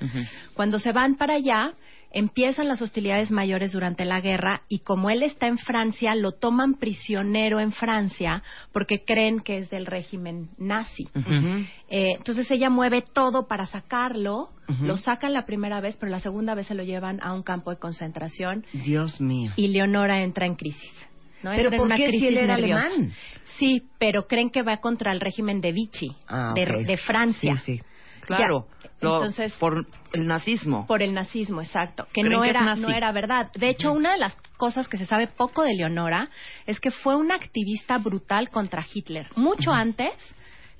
Cuando 0.55 0.79
se 0.79 0.93
van 0.93 1.17
para 1.17 1.35
allá, 1.35 1.75
empiezan 2.12 2.69
las 2.69 2.81
hostilidades 2.81 3.31
mayores 3.31 3.73
durante 3.73 4.05
la 4.07 4.21
guerra 4.21 4.62
y 4.69 4.79
como 4.79 5.11
él 5.11 5.23
está 5.23 5.49
en 5.49 5.59
Francia, 5.59 6.15
lo 6.15 6.33
toman 6.33 6.75
prisionero 6.75 7.61
en 7.61 7.73
Francia 7.73 8.43
porque 8.73 9.05
creen 9.05 9.41
que 9.41 9.59
es 9.59 9.69
del 9.69 9.85
régimen 9.85 10.49
nazi. 10.57 11.09
Eh, 11.88 12.15
entonces 12.17 12.50
ella 12.50 12.71
mueve 12.71 13.03
todo 13.03 13.47
para 13.49 13.67
sacarlo, 13.67 14.50
lo 14.81 14.97
sacan 14.97 15.33
la 15.33 15.45
primera 15.45 15.81
vez, 15.81 15.97
pero 15.99 16.11
la 16.11 16.21
segunda 16.21 16.55
vez 16.55 16.69
se 16.69 16.75
lo 16.75 16.85
llevan 16.85 17.21
a 17.23 17.35
un 17.35 17.43
campo 17.43 17.71
de 17.71 17.79
concentración 17.79 18.65
Dios 18.73 19.21
mío. 19.21 19.53
y 19.57 19.69
Leonora 19.69 20.23
entra 20.23 20.47
en 20.47 20.55
crisis. 20.55 20.93
¿No? 21.43 21.50
¿Pero 21.55 21.71
por 21.71 21.88
qué 21.95 22.11
si 22.11 22.26
él 22.26 22.38
era 22.38 22.57
nerviosa. 22.57 22.87
alemán? 22.87 23.12
Sí, 23.59 23.83
pero 23.99 24.26
creen 24.26 24.50
que 24.50 24.62
va 24.62 24.78
contra 24.78 25.12
el 25.12 25.21
régimen 25.21 25.61
de 25.61 25.73
Vichy, 25.73 26.14
Ah, 26.28 26.52
de, 26.55 26.97
Francia. 26.99 27.57
Sí, 27.57 27.76
sí. 27.76 27.83
Claro. 28.21 28.66
Lo- 29.00 29.16
entonces- 29.16 29.52
por 29.55 29.87
el 30.12 30.26
nazismo. 30.26 30.87
Por 30.87 31.00
el 31.02 31.14
nazismo, 31.14 31.61
exacto. 31.62 32.07
Que 32.12 32.23
no 32.23 32.43
que 32.43 32.50
era, 32.50 32.75
no 32.75 32.88
era 32.90 33.12
verdad. 33.12 33.50
De 33.55 33.69
hecho, 33.69 33.93
una 33.93 34.12
de 34.12 34.19
las 34.19 34.35
cosas 34.57 34.88
que 34.88 34.97
se 34.97 35.07
sabe 35.07 35.26
poco 35.28 35.62
de 35.62 35.75
Leonora 35.75 36.28
es 36.66 36.81
que 36.81 36.90
fue 36.90 37.14
una 37.14 37.35
activista 37.37 37.99
brutal 37.99 38.50
contra 38.50 38.85
Hitler, 38.93 39.28
mucho 39.37 39.71
antes 39.73 40.12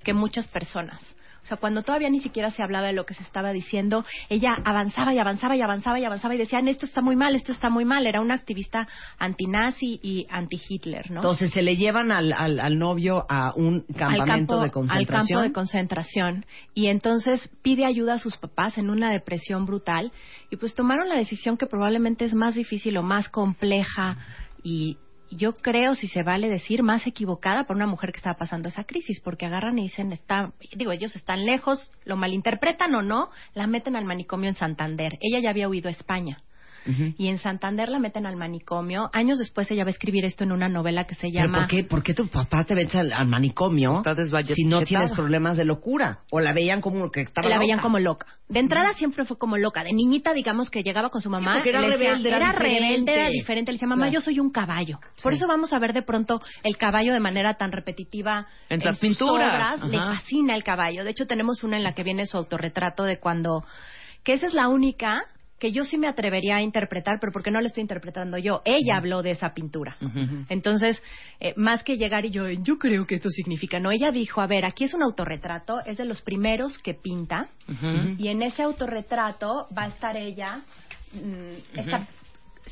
que 0.03 0.13
muchas 0.13 0.49
personas. 0.49 1.01
O 1.47 1.49
sea, 1.49 1.59
cuando 1.59 1.83
todavía 1.85 2.11
ni 2.11 2.19
siquiera 2.19 2.51
se 2.51 2.61
hablaba 2.61 2.89
de 2.89 2.93
lo 2.93 3.07
que 3.07 3.15
se 3.15 3.23
estaba 3.23 3.53
diciendo, 3.53 4.05
ella 4.29 4.51
avanzaba 4.65 5.15
y 5.15 5.21
avanzaba 5.21 5.55
y 5.55 5.63
avanzaba 5.63 6.01
y 6.01 6.05
avanzaba 6.05 6.35
y 6.35 6.39
decían, 6.39 6.67
esto 6.67 6.87
está 6.87 7.03
muy 7.03 7.15
mal, 7.15 7.37
esto 7.37 7.53
está 7.53 7.71
muy 7.71 7.85
mal. 7.85 8.05
Era 8.05 8.21
una 8.21 8.35
activista 8.35 8.89
antinazi 9.17 10.01
y 10.03 10.27
anti-Hitler, 10.29 11.09
¿no? 11.13 11.21
Entonces 11.21 11.53
se 11.53 11.63
le 11.63 11.77
llevan 11.77 12.11
al, 12.11 12.33
al, 12.33 12.59
al 12.59 12.79
novio 12.81 13.25
a 13.29 13.53
un 13.55 13.83
campamento 13.97 14.25
al 14.25 14.27
campo, 14.27 14.57
de 14.57 14.65
al 14.65 14.71
concentración. 14.73 15.29
campo 15.29 15.43
de 15.43 15.53
concentración 15.53 16.47
y 16.75 16.87
entonces 16.89 17.49
pide 17.63 17.87
ayuda 17.87 18.15
a 18.15 18.19
sus 18.19 18.37
papás 18.39 18.77
en 18.77 18.91
una 18.91 19.13
depresión 19.13 19.67
brutal 19.67 20.11
y 20.51 20.57
pues 20.57 20.75
tomaron 20.75 21.09
la 21.09 21.15
decisión 21.15 21.57
que 21.57 21.67
probablemente 21.67 22.25
es 22.25 22.35
más 22.35 22.57
difícil 22.57 22.97
o 22.97 23.05
más 23.05 23.29
compleja 23.29 24.17
y 24.65 24.97
yo 25.31 25.55
creo, 25.55 25.95
si 25.95 26.09
se 26.09 26.23
vale 26.23 26.49
decir, 26.49 26.83
más 26.83 27.07
equivocada 27.07 27.65
para 27.65 27.77
una 27.77 27.87
mujer 27.87 28.13
que 28.13 28.19
estaba 28.19 28.39
pasando 28.39 28.69
esa 28.69 28.85
crisis, 28.85 29.21
porque 29.21 29.47
agarran 29.47 29.79
y 29.79 29.83
dicen, 29.85 30.13
está, 30.13 30.53
digo, 30.75 30.93
ellos 30.93 31.17
están 31.17 31.45
lejos, 31.45 31.93
lo 32.05 32.17
malinterpretan 32.17 32.95
o 32.95 33.03
no, 33.03 33.31
la 33.55 33.67
meten 33.67 33.97
al 33.97 34.05
manicomio 34.05 34.49
en 34.49 34.57
Santander. 34.57 35.19
Ella 35.21 35.41
ya 35.41 35.51
había 35.51 35.69
huido 35.69 35.89
a 35.89 35.93
España. 35.93 36.43
Y 37.19 37.29
en 37.29 37.39
Santander 37.39 37.89
la 37.89 37.99
meten 37.99 38.27
al 38.27 38.37
manicomio. 38.37 39.11
Años 39.13 39.39
después 39.39 39.71
ella 39.71 39.85
va 39.85 39.89
a 39.89 39.93
escribir 39.93 40.25
esto 40.25 40.45
en 40.45 40.53
una 40.53 40.69
novela 40.69 41.05
que 41.05 41.15
se 41.15 41.29
¿Pero 41.29 41.47
llama... 41.47 41.59
por 41.61 41.67
qué, 41.69 41.85
por 41.85 42.03
qué 42.03 42.15
tu 42.15 42.29
papá 42.29 42.65
te 42.65 42.75
vete 42.75 42.99
al, 42.99 43.13
al 43.13 43.27
manicomio 43.27 44.03
si 44.55 44.65
no 44.65 44.83
tienes 44.83 45.13
problemas 45.13 45.57
de 45.57 45.65
locura? 45.65 46.21
¿O 46.31 46.41
la 46.41 46.53
veían 46.53 46.81
como 46.81 47.11
que 47.11 47.23
estaba 47.23 47.49
la 47.49 47.59
veían 47.59 47.81
como 47.81 47.99
loca. 47.99 48.27
De 48.49 48.61
entrada 48.61 48.93
siempre 48.95 49.25
fue 49.25 49.37
como 49.39 49.57
loca. 49.57 49.83
De 49.83 49.93
niñita, 49.93 50.33
digamos 50.33 50.71
que 50.71 50.83
llegaba 50.83 51.11
con 51.11 51.21
su 51.21 51.29
mamá. 51.31 51.55
porque 51.55 51.71
era 51.71 51.81
le 51.81 51.89
decía- 51.89 52.11
rebelde, 52.11 52.29
era 52.29 52.37
era 52.39 52.47
diferente. 52.53 52.81
rebelde, 52.81 53.13
era 53.15 53.29
diferente. 53.31 53.73
Le 53.73 53.77
decía, 53.77 53.89
mamá, 53.89 54.05
Claro. 54.05 54.15
yo 54.15 54.21
soy 54.21 54.39
un 54.41 54.51
caballo. 54.51 55.01
Por 55.23 55.33
Sí. 55.33 55.39
eso 55.39 55.49
vamos 55.49 55.73
a 55.73 55.79
ver 55.81 55.93
de 55.93 56.03
pronto 56.03 56.41
el 56.63 56.77
caballo 56.77 57.13
de 57.13 57.21
manera 57.21 57.55
tan 57.55 57.73
repetitiva 57.73 58.47
En 58.69 58.79
las 58.81 58.95
sus 58.99 59.01
pinturas. 59.01 59.81
obras. 59.81 59.91
Le 59.91 59.99
fascina 59.99 60.55
el 60.55 60.63
caballo. 60.63 61.03
De 61.03 61.11
hecho, 61.11 61.27
tenemos 61.27 61.65
una 61.65 61.77
en 61.77 61.83
la 61.83 61.93
que 61.93 62.05
viene 62.05 62.27
su 62.27 62.37
autorretrato 62.37 63.03
de 63.03 63.19
cuando... 63.19 63.65
Que 64.23 64.33
esa 64.35 64.47
es 64.49 64.55
la 64.55 64.69
única 64.69 65.23
que 65.59 65.73
yo 65.73 65.85
sí 65.85 65.97
me 65.97 66.07
atrevería 66.07 66.57
a 66.57 66.63
interpretar, 66.63 67.19
pero 67.21 67.33
porque 67.33 67.51
no 67.51 67.61
la 67.61 67.69
estoy 67.69 67.81
interpretando 67.81 68.37
yo. 68.37 68.61
Ella 68.65 68.97
habló 68.97 69.23
de 69.23 69.31
esa 69.31 69.55
pintura. 69.55 69.97
Entonces, 70.49 71.03
eh, 71.41 71.55
más 71.57 71.83
que 71.83 71.97
llegar 71.97 72.25
y 72.27 72.31
yo, 72.31 72.49
yo 72.51 72.79
creo 72.79 73.07
que 73.07 73.15
esto 73.15 73.31
significa, 73.31 73.81
no, 73.81 73.91
ella 73.91 74.11
dijo, 74.11 74.41
a 74.41 74.47
ver, 74.47 74.65
aquí 74.65 74.85
es 74.85 74.93
un 74.95 75.03
autorretrato, 75.03 75.81
es 75.87 75.97
de 75.97 76.05
los 76.05 76.21
primeros 76.21 76.79
que 76.79 76.95
pinta, 76.95 77.49
y 78.19 78.29
en 78.29 78.43
ese 78.43 78.63
autorretrato 78.63 79.69
va 79.77 79.85
a 79.85 79.89
estar 79.89 80.17
ella, 80.17 80.61
mm, 81.13 81.79
esta- 81.79 82.07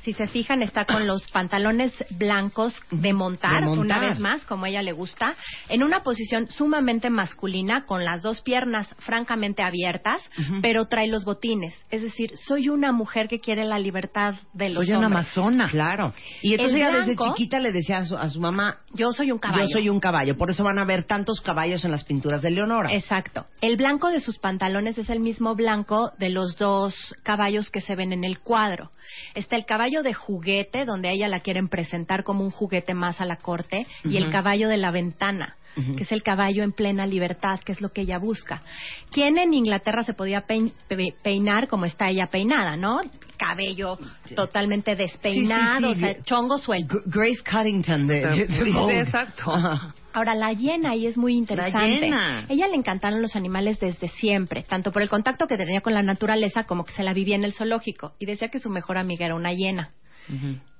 si 0.02 0.12
se 0.12 0.26
fijan, 0.26 0.62
está 0.62 0.84
con 0.84 1.06
los 1.06 1.22
pantalones 1.30 1.92
blancos 2.10 2.74
de 2.90 3.12
montar, 3.12 3.60
De 3.60 3.66
montar. 3.66 3.84
una 3.84 3.98
vez 4.00 4.18
más, 4.18 4.44
como 4.44 4.64
a 4.64 4.68
ella 4.68 4.82
le 4.82 4.92
gusta, 4.92 5.34
en 5.68 5.82
una 5.82 6.02
posición 6.02 6.48
sumamente 6.50 7.10
masculina, 7.10 7.84
con 7.86 8.04
las 8.04 8.20
dos 8.22 8.40
piernas 8.40 8.94
francamente 8.98 9.62
abiertas, 9.62 10.22
pero 10.60 10.86
trae 10.86 11.06
los 11.08 11.24
botines. 11.24 11.74
Es 11.90 12.02
decir, 12.02 12.32
soy 12.36 12.68
una 12.68 12.92
mujer 12.92 13.28
que 13.28 13.38
quiere 13.38 13.64
la 13.64 13.78
libertad 13.78 14.34
de 14.52 14.68
los 14.70 14.84
Soy 14.86 14.94
una 14.94 15.06
hombres. 15.06 15.26
amazona. 15.36 15.68
Claro. 15.70 16.12
Y 16.42 16.52
entonces 16.54 16.74
El 16.74 16.80
ella 16.86 16.98
desde 17.00 17.16
chiquita 17.16 17.60
le 17.60 17.72
decía 17.72 17.98
a 17.98 18.04
su, 18.04 18.16
a 18.16 18.28
su 18.28 18.40
mamá, 18.40 18.78
Yo 18.92 19.12
soy 19.12 19.30
un 19.30 19.38
caballo. 19.38 19.62
yo 19.62 19.68
soy 19.68 19.88
un 19.88 20.00
caballo. 20.00 20.36
Por 20.36 20.50
eso 20.50 20.64
van 20.64 20.78
a 20.78 20.84
ver 20.84 21.04
tantos 21.04 21.40
caballos 21.40 21.84
en 21.84 21.90
las 21.90 22.04
pinturas 22.04 22.42
de 22.42 22.50
Leonora. 22.50 22.92
Exacto. 22.92 23.46
El 23.60 23.76
blanco 23.76 24.10
de 24.10 24.20
sus 24.20 24.38
pantalones 24.38 24.98
es 24.98 25.08
el 25.08 25.20
mismo 25.20 25.54
blanco 25.54 26.12
de 26.18 26.28
los 26.30 26.56
dos 26.58 26.94
caballos 27.22 27.70
que 27.70 27.80
se 27.80 27.94
ven 27.94 28.12
en 28.12 28.24
el 28.24 28.40
cuadro. 28.40 28.90
Está 29.34 29.56
el 29.56 29.64
caballo 29.64 29.83
de 29.84 30.14
juguete, 30.14 30.84
donde 30.84 31.08
a 31.08 31.12
ella 31.12 31.28
la 31.28 31.40
quieren 31.40 31.68
presentar 31.68 32.24
como 32.24 32.42
un 32.44 32.50
juguete 32.50 32.94
más 32.94 33.20
a 33.20 33.24
la 33.24 33.36
corte, 33.36 33.86
y 34.04 34.16
el 34.16 34.30
caballo 34.30 34.68
de 34.68 34.76
la 34.78 34.90
ventana, 34.90 35.56
que 35.96 36.04
es 36.04 36.12
el 36.12 36.22
caballo 36.22 36.62
en 36.62 36.72
plena 36.72 37.06
libertad, 37.06 37.60
que 37.64 37.72
es 37.72 37.80
lo 37.80 37.90
que 37.90 38.02
ella 38.02 38.18
busca. 38.18 38.62
¿Quién 39.10 39.38
en 39.38 39.52
Inglaterra 39.54 40.04
se 40.04 40.14
podía 40.14 40.46
pein- 40.46 40.72
pe- 40.88 41.14
peinar 41.22 41.68
como 41.68 41.84
está 41.84 42.08
ella 42.10 42.28
peinada, 42.28 42.76
no? 42.76 43.00
Cabello 43.36 43.98
totalmente 44.36 44.94
despeinado, 44.96 45.88
Sí, 45.88 45.94
sí, 45.94 46.00
sí. 46.00 46.04
o 46.04 46.12
sea, 46.14 46.22
chongo 46.22 46.58
suelto. 46.58 46.94
G- 46.96 47.02
Grace 47.06 47.42
Cuttington 47.42 48.06
de, 48.06 48.46
de- 48.46 49.00
exacto. 49.00 49.52
Ajá. 49.52 49.94
Ahora, 50.14 50.36
la 50.36 50.52
hiena 50.52 50.90
ahí 50.90 51.08
es 51.08 51.18
muy 51.18 51.34
interesante. 51.34 52.06
hiena. 52.06 52.46
Ella 52.48 52.68
le 52.68 52.76
encantaron 52.76 53.20
los 53.20 53.34
animales 53.34 53.80
desde 53.80 54.06
siempre, 54.06 54.62
tanto 54.62 54.92
por 54.92 55.02
el 55.02 55.08
contacto 55.08 55.48
que 55.48 55.56
tenía 55.56 55.80
con 55.80 55.92
la 55.92 56.02
naturaleza 56.02 56.64
como 56.64 56.84
que 56.84 56.92
se 56.92 57.02
la 57.02 57.12
vivía 57.12 57.34
en 57.34 57.42
el 57.42 57.52
zoológico. 57.52 58.14
Y 58.20 58.26
decía 58.26 58.48
que 58.48 58.60
su 58.60 58.70
mejor 58.70 58.96
amiga 58.96 59.26
era 59.26 59.34
una 59.34 59.52
hiena. 59.52 59.90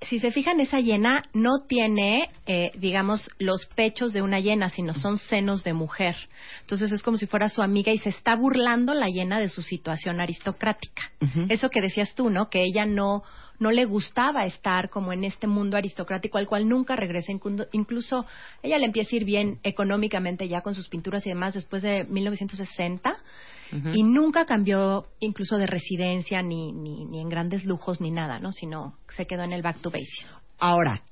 Si 0.01 0.21
se 0.21 0.31
fijan, 0.31 0.59
esa 0.61 0.81
hiena 0.81 1.25
no 1.35 1.59
tiene, 1.69 2.31
eh, 2.47 2.71
digamos, 2.79 3.29
los 3.39 3.67
pechos 3.67 4.13
de 4.13 4.23
una 4.23 4.39
hiena, 4.41 4.71
sino 4.71 4.95
son 4.95 5.19
senos 5.19 5.65
de 5.65 5.75
mujer. 5.75 6.17
Entonces 6.63 6.93
es 6.93 7.03
como 7.03 7.17
si 7.17 7.27
fuera 7.27 7.49
su 7.49 7.61
amiga 7.61 7.93
y 7.93 7.99
se 7.99 8.09
está 8.09 8.37
burlando 8.37 8.95
la 8.95 9.09
hiena 9.09 9.41
de 9.41 9.49
su 9.49 9.63
situación 9.63 10.21
aristocrática. 10.21 11.11
Eso 11.49 11.69
que 11.69 11.83
decías 11.83 12.15
tú, 12.15 12.31
¿no? 12.31 12.49
Que 12.49 12.63
ella 12.63 12.87
no 12.87 13.23
no 13.59 13.71
le 13.71 13.85
gustaba 13.85 14.45
estar 14.45 14.91
como 14.91 15.13
en 15.13 15.25
este 15.25 15.47
mundo 15.47 15.77
aristocrático 15.77 16.39
al 16.39 16.47
cual 16.47 16.69
nunca 16.69 16.97
regresa. 16.97 17.33
Inclu- 17.33 17.69
Incluso 17.73 18.27
ella 18.63 18.79
le 18.79 18.87
empieza 18.87 19.11
a 19.13 19.17
ir 19.17 19.25
bien 19.25 19.59
económicamente 19.63 20.49
ya 20.49 20.61
con 20.61 20.75
sus 20.75 20.89
pinturas 20.89 21.25
y 21.27 21.31
demás 21.31 21.55
después 21.55 21.83
de 21.83 22.05
1960 22.05 23.17
y 23.93 24.03
nunca 24.05 24.45
cambió 24.47 25.07
incluso 25.21 25.57
de 25.57 25.67
residencia 25.67 26.43
ni, 26.43 26.73
ni, 26.73 27.05
ni 27.07 27.21
en 27.21 27.29
grandes 27.29 27.65
lujos 27.65 28.01
ni 28.01 28.11
nada, 28.13 28.39
¿no? 28.39 28.53
Sino 28.53 28.99
se 29.17 29.27
quedó 29.27 29.43
en 29.43 29.53
el 29.53 29.63
back 29.63 29.81
to 29.81 29.91
basics. 29.91 30.27
Ahora, 30.59 31.03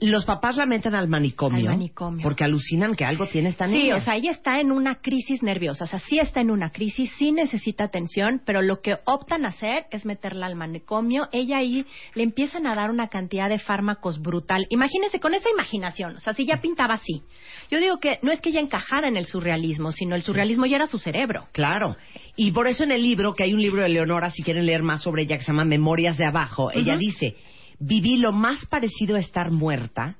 los 0.00 0.24
papás 0.24 0.56
la 0.56 0.66
meten 0.66 0.94
al 0.94 1.08
manicomio, 1.08 1.68
Al 1.70 1.76
manicomio. 1.76 2.22
porque 2.22 2.44
alucinan 2.44 2.94
que 2.94 3.04
algo 3.04 3.26
tiene 3.26 3.50
esta 3.50 3.66
Sí, 3.66 3.72
niña. 3.72 3.96
o 3.96 4.00
sea, 4.00 4.16
ella 4.16 4.30
está 4.30 4.60
en 4.60 4.72
una 4.72 4.96
crisis 4.96 5.42
nerviosa, 5.42 5.84
o 5.84 5.86
sea, 5.86 5.98
sí 5.98 6.18
está 6.18 6.40
en 6.40 6.50
una 6.50 6.70
crisis, 6.70 7.10
sí 7.18 7.32
necesita 7.32 7.84
atención, 7.84 8.40
pero 8.44 8.62
lo 8.62 8.80
que 8.80 8.98
optan 9.04 9.44
a 9.44 9.48
hacer 9.48 9.84
es 9.90 10.04
meterla 10.06 10.46
al 10.46 10.56
manicomio. 10.56 11.28
Ella 11.32 11.58
ahí 11.58 11.84
le 12.14 12.22
empiezan 12.22 12.66
a 12.66 12.74
dar 12.74 12.90
una 12.90 13.08
cantidad 13.08 13.48
de 13.48 13.58
fármacos 13.58 14.20
brutal. 14.22 14.66
Imagínense 14.70 15.20
con 15.20 15.34
esa 15.34 15.50
imaginación, 15.50 16.16
o 16.16 16.20
sea, 16.20 16.34
si 16.34 16.46
ya 16.46 16.56
pintaba 16.58 16.94
así. 16.94 17.22
Yo 17.70 17.78
digo 17.78 17.98
que 18.00 18.18
no 18.22 18.32
es 18.32 18.40
que 18.40 18.50
ella 18.50 18.60
encajara 18.60 19.08
en 19.08 19.16
el 19.16 19.26
surrealismo, 19.26 19.92
sino 19.92 20.14
el 20.16 20.22
surrealismo 20.22 20.66
ya 20.66 20.76
era 20.76 20.86
su 20.86 20.98
cerebro. 20.98 21.46
Claro. 21.52 21.96
Y 22.36 22.52
por 22.52 22.66
eso 22.66 22.84
en 22.84 22.92
el 22.92 23.02
libro, 23.02 23.34
que 23.34 23.42
hay 23.44 23.52
un 23.52 23.60
libro 23.60 23.82
de 23.82 23.88
Leonora, 23.90 24.30
si 24.30 24.42
quieren 24.42 24.64
leer 24.66 24.82
más 24.82 25.02
sobre 25.02 25.22
ella, 25.22 25.36
que 25.36 25.44
se 25.44 25.52
llama 25.52 25.64
Memorias 25.64 26.16
de 26.16 26.24
Abajo, 26.26 26.70
ella 26.72 26.96
dice, 26.96 27.36
viví 27.80 28.18
lo 28.18 28.32
más 28.32 28.64
parecido 28.66 29.16
a 29.16 29.18
estar 29.18 29.50
muerta 29.50 30.14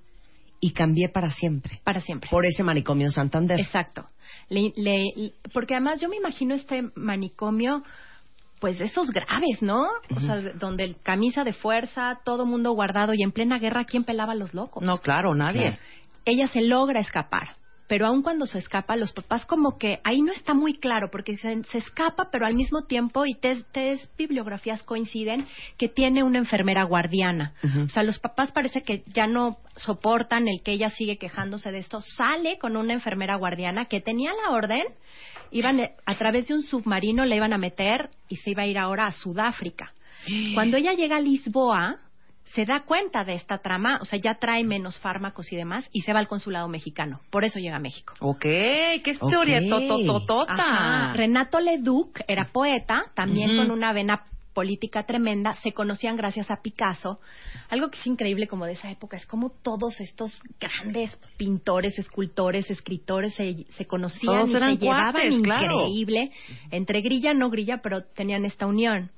y 0.59 0.73
cambié 0.73 1.09
para 1.09 1.31
siempre. 1.31 1.81
Para 1.85 2.01
siempre. 2.01 2.29
Por 2.31 2.45
ese 2.45 2.63
manicomio 2.63 3.07
en 3.07 3.13
Santander. 3.13 3.61
Exacto. 3.61 4.07
Le- 4.49 4.73
le- 4.77 5.13
le- 5.17 5.33
porque 5.55 5.75
además 5.75 6.01
yo 6.01 6.09
me 6.09 6.17
imagino 6.17 6.55
este 6.55 6.91
manicomio, 6.97 7.83
pues 8.61 8.79
de 8.79 8.87
esos 8.87 9.11
graves, 9.11 9.63
¿no? 9.63 9.87
O 10.15 10.21
sea, 10.21 10.41
donde 10.55 10.85
el 10.85 10.97
camisa 11.01 11.45
de 11.45 11.53
fuerza, 11.53 12.21
todo 12.25 12.45
mundo 12.47 12.73
guardado 12.73 13.15
y 13.15 13.23
en 13.23 13.33
plena 13.33 13.59
guerra, 13.59 13.85
¿quién 13.85 14.05
pelaba 14.05 14.33
a 14.33 14.37
los 14.37 14.53
locos? 14.53 14.83
No, 14.83 14.99
claro, 14.99 15.35
nadie. 15.35 15.79
Ella 16.25 16.49
se 16.49 16.61
logra 16.63 17.01
escapar. 17.01 17.57
Pero 17.91 18.07
aun 18.07 18.23
cuando 18.23 18.47
se 18.47 18.61
escapa, 18.61 18.95
los 18.95 19.13
papás 19.13 19.45
como 19.47 19.77
que 19.77 19.99
ahí 20.05 20.23
no 20.23 20.31
está 20.31 20.55
muy 20.55 20.75
claro, 20.75 21.11
porque 21.11 21.37
se, 21.37 21.65
se 21.65 21.79
escapa, 21.79 22.29
pero 22.31 22.47
al 22.47 22.55
mismo 22.55 22.85
tiempo, 22.85 23.27
y 23.27 23.35
tres, 23.35 23.67
tres 23.73 24.09
bibliografías 24.17 24.85
coinciden, 24.85 25.45
que 25.77 25.89
tiene 25.89 26.23
una 26.23 26.39
enfermera 26.39 26.85
guardiana. 26.85 27.53
O 27.85 27.89
sea, 27.89 28.05
los 28.05 28.21
papás 28.21 28.53
parece 28.53 28.85
que 28.85 29.03
ya 29.13 29.27
no 29.27 29.59
soportan 29.75 30.47
el 30.47 30.63
que 30.63 30.71
ella 30.71 30.89
sigue 30.91 31.19
quejándose 31.19 31.73
de 31.73 31.79
esto. 31.79 32.01
Sale 32.01 32.59
con 32.59 32.77
una 32.77 32.93
enfermera 32.93 33.35
guardiana 33.35 33.87
que 33.87 34.01
tenía 34.01 34.31
la 34.45 34.53
orden, 34.53 34.85
iban 35.51 35.81
eh, 35.81 35.97
a 36.07 36.15
través 36.15 36.47
de 36.47 36.55
un 36.55 36.63
submarino, 36.63 37.25
le 37.25 37.35
iban 37.35 37.53
a 37.53 37.59
meter 37.59 38.11
y 38.29 38.37
se 38.37 38.51
iba 38.51 38.63
a 38.63 38.67
ir 38.69 38.79
ahora 38.79 39.07
a 39.07 39.13
Sudáfrica. 39.13 39.93
Cuando 40.55 40.77
ella 40.77 40.93
llega 40.93 41.17
a 41.17 41.21
Lisboa, 41.21 41.99
se 42.55 42.65
da 42.65 42.81
cuenta 42.85 43.25
de 43.25 43.35
esta 43.35 43.59
trama, 43.59 43.99
o 44.03 44.05
sea, 44.05 44.19
ya 44.19 44.35
trae 44.35 44.65
menos 44.65 44.99
fármacos 44.99 45.53
y 45.53 45.57
demás, 45.57 45.89
y 45.93 46.03
se 46.03 46.13
va 46.13 46.19
al 46.19 46.29
consulado 46.29 46.69
mexicano. 46.69 47.21
Por 47.31 47.45
eso 47.45 47.59
llega 47.59 47.77
a 47.77 47.81
México. 47.81 48.15
Ok, 48.21 48.41
qué 48.43 49.03
historia 49.07 49.61
Ok. 49.61 49.69
totototota. 49.69 50.53
Ajá. 50.55 51.13
Renato 51.15 51.61
Leduc 51.61 52.21
era 52.27 52.47
poeta, 52.47 53.07
también 53.15 53.57
con 53.57 53.71
una 53.71 53.93
vena 53.93 54.25
política 54.53 55.05
tremenda, 55.05 55.55
se 55.63 55.73
conocían 55.73 56.17
gracias 56.17 56.51
a 56.51 56.61
Picasso. 56.61 57.21
Algo 57.69 57.89
que 57.89 57.99
es 58.01 58.07
increíble 58.07 58.49
como 58.49 58.67
de 58.67 58.73
esa 58.73 58.91
época 58.91 59.17
es 59.17 59.25
como 59.25 59.51
todos 59.51 60.01
estos 60.01 60.43
grandes 60.59 61.17
pintores, 61.37 61.99
escultores, 62.01 62.69
escritores 62.69 63.35
se, 63.35 63.65
se 63.71 63.87
conocían 63.87 64.35
Todos 64.35 64.51
y 64.51 64.57
eran 64.57 64.75
se 64.77 64.85
llevaban 64.85 65.43
claro. 65.43 65.65
increíble, 65.87 66.33
entre 66.73 67.01
grilla 67.01 67.33
no 67.33 67.49
grilla, 67.49 67.79
pero 67.81 68.03
tenían 68.03 68.45
esta 68.45 68.67
unión. 68.67 69.13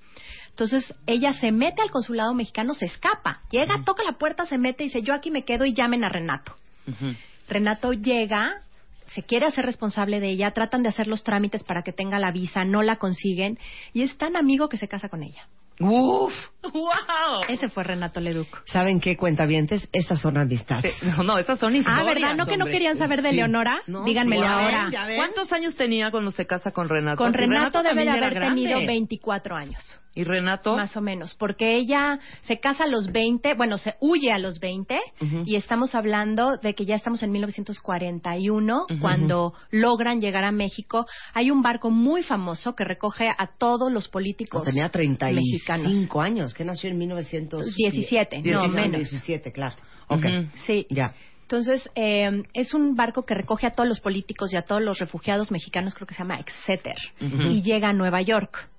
Entonces 0.53 0.95
ella 1.07 1.33
se 1.35 1.51
mete 1.51 1.83
al 1.83 1.91
consulado 1.91 2.35
mexicano, 2.35 2.75
se 2.75 2.85
escapa, 2.87 3.41
llega, 3.51 3.83
toca 3.85 4.03
la 4.05 4.13
puerta, 4.19 4.47
se 4.47 4.59
mete 4.59 4.85
y 4.85 4.87
dice, 4.89 5.03
yo 5.03 5.15
aquí 5.15 5.31
me 5.31 5.45
quedo 5.45 5.65
y 5.65 5.73
llamen 5.75 6.05
a 6.05 6.09
Renato. 6.09 6.55
Ujú. 6.87 7.15
Renato 7.49 7.93
llega, 7.95 8.61
se 9.07 9.23
quiere 9.23 9.47
hacer 9.47 9.65
responsable 9.65 10.21
de 10.21 10.29
ella, 10.31 10.51
tratan 10.53 10.83
de 10.83 10.91
hacer 10.91 11.07
los 11.09 11.25
trámites 11.25 11.65
para 11.65 11.83
que 11.83 11.93
tenga 11.93 12.19
la 12.19 12.31
visa, 12.33 12.65
no 12.65 12.83
la 12.83 12.97
consiguen 12.97 13.59
y 13.95 14.03
es 14.03 14.17
tan 14.19 14.37
amigo 14.37 14.69
que 14.69 14.77
se 14.77 14.89
casa 14.89 15.09
con 15.09 15.23
ella. 15.23 15.47
¡Uf! 15.81 16.33
¡Wow! 16.63 17.45
Ese 17.49 17.69
fue 17.71 17.83
Renato 17.83 18.21
Leduc. 18.21 18.63
¿Saben 18.67 19.01
qué, 19.01 19.17
cuentavientes? 19.17 19.89
Estas 19.93 20.21
son 20.21 20.37
amistades. 20.37 20.95
No, 21.03 21.23
no, 21.25 21.39
esas 21.39 21.59
son 21.59 21.75
historias. 21.75 22.03
Ah, 22.03 22.05
¿verdad? 22.05 22.37
¿No 22.37 22.47
que 22.47 22.57
no 22.59 22.67
querían 22.67 22.99
saber 22.99 23.23
de 23.23 23.31
Sí. 23.31 23.37
Leonora? 23.37 23.81
No, 23.87 24.05
Díganmelo 24.05 24.43
sí, 24.43 24.49
ya 24.49 24.57
ven, 24.57 24.75
ahora. 24.75 25.07
ven. 25.07 25.17
¿Cuántos 25.17 25.51
años 25.53 25.75
tenía 25.75 26.11
cuando 26.11 26.31
se 26.31 26.47
casa 26.47 26.71
con 26.73 26.89
Renato? 26.91 27.17
Con 27.17 27.31
Y 27.33 27.37
Renato, 27.37 27.83
debe 27.83 28.05
de 28.05 28.11
haber 28.11 28.35
grande. 28.35 28.63
tenido 28.63 28.87
24 28.87 29.57
años. 29.57 29.99
¿Y 30.15 30.25
Renato? 30.25 30.77
Más 30.77 30.95
o 30.97 31.01
menos, 31.01 31.35
porque 31.35 31.75
ella 31.77 32.19
se 32.43 32.61
casa 32.61 32.85
a 32.85 32.87
los 32.87 33.11
20, 33.13 33.55
bueno, 33.55 33.79
se 33.79 33.95
huye 34.01 34.31
a 34.31 34.39
los 34.39 34.61
20 34.61 34.99
Ujú. 35.21 35.43
y 35.47 35.57
estamos 35.57 35.95
hablando 35.95 36.59
de 36.59 36.75
que 36.75 36.85
ya 36.85 36.97
estamos 36.97 37.23
en 37.23 37.33
1941 37.33 38.87
Ujú. 38.91 39.01
cuando 39.01 39.55
logran 39.71 40.21
llegar 40.21 40.45
a 40.45 40.53
México. 40.53 41.07
Hay 41.35 41.51
un 41.51 41.63
barco 41.63 41.91
muy 41.91 42.23
famoso 42.23 42.75
que 42.75 42.85
recoge 42.85 43.29
a 43.29 43.47
todos 43.59 43.91
los 43.91 44.09
políticos 44.09 44.61
No, 44.61 44.65
tenía 44.65 44.89
35 44.91 45.35
mexicanos. 45.35 46.17
años, 46.17 46.55
que 46.55 46.65
nació 46.65 46.91
en 46.91 46.99
1917. 46.99 48.37
17, 48.43 48.43
no, 48.53 48.69
menos. 48.69 49.01
17, 49.01 49.51
claro. 49.53 49.77
Ok, 50.09 50.25
Ujú. 50.25 50.47
Sí. 50.67 50.87
ya. 50.91 51.15
Entonces, 51.43 51.89
eh, 51.95 52.45
es 52.55 52.73
un 52.73 52.95
barco 52.97 53.25
que 53.27 53.35
recoge 53.35 53.67
a 53.67 53.71
todos 53.75 53.87
los 53.89 54.01
políticos 54.01 54.53
y 54.55 54.57
a 54.57 54.63
todos 54.63 54.81
los 54.81 54.99
refugiados 54.99 55.51
mexicanos, 55.51 55.95
creo 55.95 56.07
que 56.07 56.15
se 56.15 56.21
llama 56.23 56.39
Exeter, 56.41 56.97
y 57.21 57.63
llega 57.63 57.91
a 57.91 57.93
Nueva 57.93 58.23
York. 58.23 58.71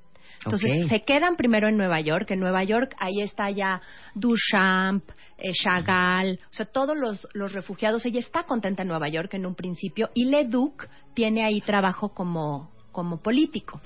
Entonces, 0.45 0.87
se 0.87 1.01
quedan 1.03 1.35
primero 1.35 1.67
en 1.69 1.77
Nueva 1.77 2.01
York. 2.01 2.31
En 2.31 2.39
Nueva 2.39 2.63
York, 2.63 2.95
ahí 2.99 3.21
está 3.21 3.49
ya 3.49 3.81
Duchamp, 4.15 5.03
eh, 5.37 5.51
Chagall, 5.53 6.39
o 6.51 6.53
sea, 6.53 6.65
todos 6.65 6.97
los, 6.97 7.27
los 7.33 7.53
refugiados. 7.53 8.05
Ella 8.05 8.19
está 8.19 8.43
contenta 8.43 8.81
en 8.81 8.89
Nueva 8.89 9.09
York 9.09 9.33
en 9.33 9.45
un 9.45 9.55
principio, 9.55 10.09
y 10.13 10.25
Leduc 10.25 10.87
tiene 11.13 11.45
ahí 11.45 11.61
trabajo 11.61 12.13
como, 12.13 12.72
como 12.93 13.17
político. 13.21 13.81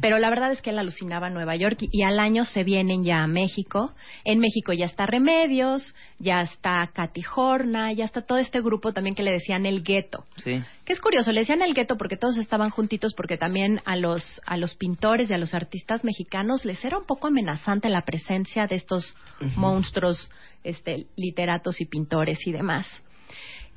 Pero 0.00 0.18
la 0.18 0.30
verdad 0.30 0.52
es 0.52 0.62
que 0.62 0.70
él 0.70 0.78
alucinaba 0.78 1.26
a 1.26 1.30
Nueva 1.30 1.54
York 1.56 1.82
y, 1.82 1.88
y 1.92 2.02
al 2.02 2.18
año 2.18 2.46
se 2.46 2.64
vienen 2.64 3.04
ya 3.04 3.22
a 3.22 3.26
México. 3.26 3.92
En 4.24 4.38
México 4.38 4.72
ya 4.72 4.86
está 4.86 5.04
Remedios, 5.04 5.94
ya 6.18 6.40
está 6.40 6.90
Katy 6.94 7.22
Horna, 7.34 7.92
ya 7.92 8.04
está 8.06 8.22
todo 8.22 8.38
este 8.38 8.62
grupo 8.62 8.94
también 8.94 9.14
que 9.14 9.22
le 9.22 9.32
decían 9.32 9.66
el 9.66 9.82
gueto. 9.82 10.24
Sí. 10.42 10.62
Que 10.86 10.94
es 10.94 11.00
curioso, 11.00 11.32
le 11.32 11.40
decían 11.40 11.60
el 11.60 11.74
gueto 11.74 11.98
porque 11.98 12.16
todos 12.16 12.38
estaban 12.38 12.70
juntitos 12.70 13.12
porque 13.14 13.36
también 13.36 13.82
a 13.84 13.96
los, 13.96 14.40
a 14.46 14.56
los 14.56 14.74
pintores 14.76 15.28
y 15.28 15.34
a 15.34 15.38
los 15.38 15.52
artistas 15.52 16.04
mexicanos 16.04 16.64
les 16.64 16.82
era 16.84 16.96
un 16.96 17.04
poco 17.04 17.26
amenazante 17.26 17.90
la 17.90 18.02
presencia 18.02 18.66
de 18.66 18.76
estos 18.76 19.14
monstruos 19.56 20.30
este, 20.64 21.06
literatos 21.16 21.80
y 21.80 21.86
pintores 21.86 22.38
y 22.46 22.52
demás. 22.52 22.86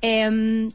Em, 0.01 0.71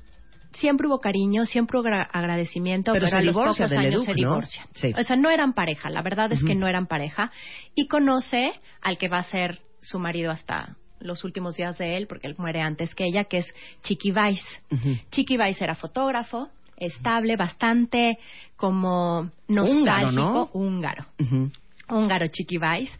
siempre 0.59 0.87
hubo 0.89 1.01
cariño, 1.01 1.47
siempre 1.47 1.79
hubo 1.79 1.87
agra- 1.87 2.09
agradecimiento, 2.13 2.93
Pero 2.93 3.07
pero, 3.07 3.19
a 3.19 3.23
los 3.23 3.35
pocos 3.37 3.61
años 3.61 3.83
Leduc, 3.83 4.05
se 4.05 4.11
¿no? 4.13 4.17
divorcian. 4.17 4.67
Sí. 4.75 4.93
O 4.99 5.03
sea, 5.03 5.17
no 5.17 5.31
eran 5.31 5.53
pareja, 5.53 5.91
la 5.91 6.03
verdad 6.03 6.33
es 6.33 6.43
que 6.45 6.55
no 6.55 6.67
eran 6.69 6.87
pareja. 6.87 7.31
Y 7.75 7.87
conoce 7.89 8.53
al 8.83 8.99
que 8.99 9.09
va 9.09 9.19
a 9.19 9.25
ser 9.25 9.61
su 9.81 9.99
marido 9.99 10.31
hasta 10.31 10.77
los 11.01 11.23
últimos 11.25 11.57
días 11.57 11.77
de 11.79 11.97
él, 11.97 12.07
porque 12.07 12.27
él 12.27 12.35
muere 12.39 12.61
antes 12.63 12.95
que 12.95 13.05
ella, 13.05 13.25
que 13.25 13.39
es 13.39 13.55
Chiqui 13.83 14.11
Weiss. 14.13 14.43
Ujú. 14.71 14.97
Chiqui 15.11 15.37
Weiss 15.37 15.61
era 15.61 15.75
fotógrafo, 15.75 16.49
estable, 16.79 17.37
bastante 17.37 18.19
como 18.57 19.31
Húngaro, 19.49 20.11
nostálgico, 20.11 20.23
¿no? 20.23 20.51
húngaro 20.55 21.05
Ujú. 21.21 21.51
Húngaro 21.89 22.27
Chiqui 22.29 22.59
Weiss, 22.59 22.91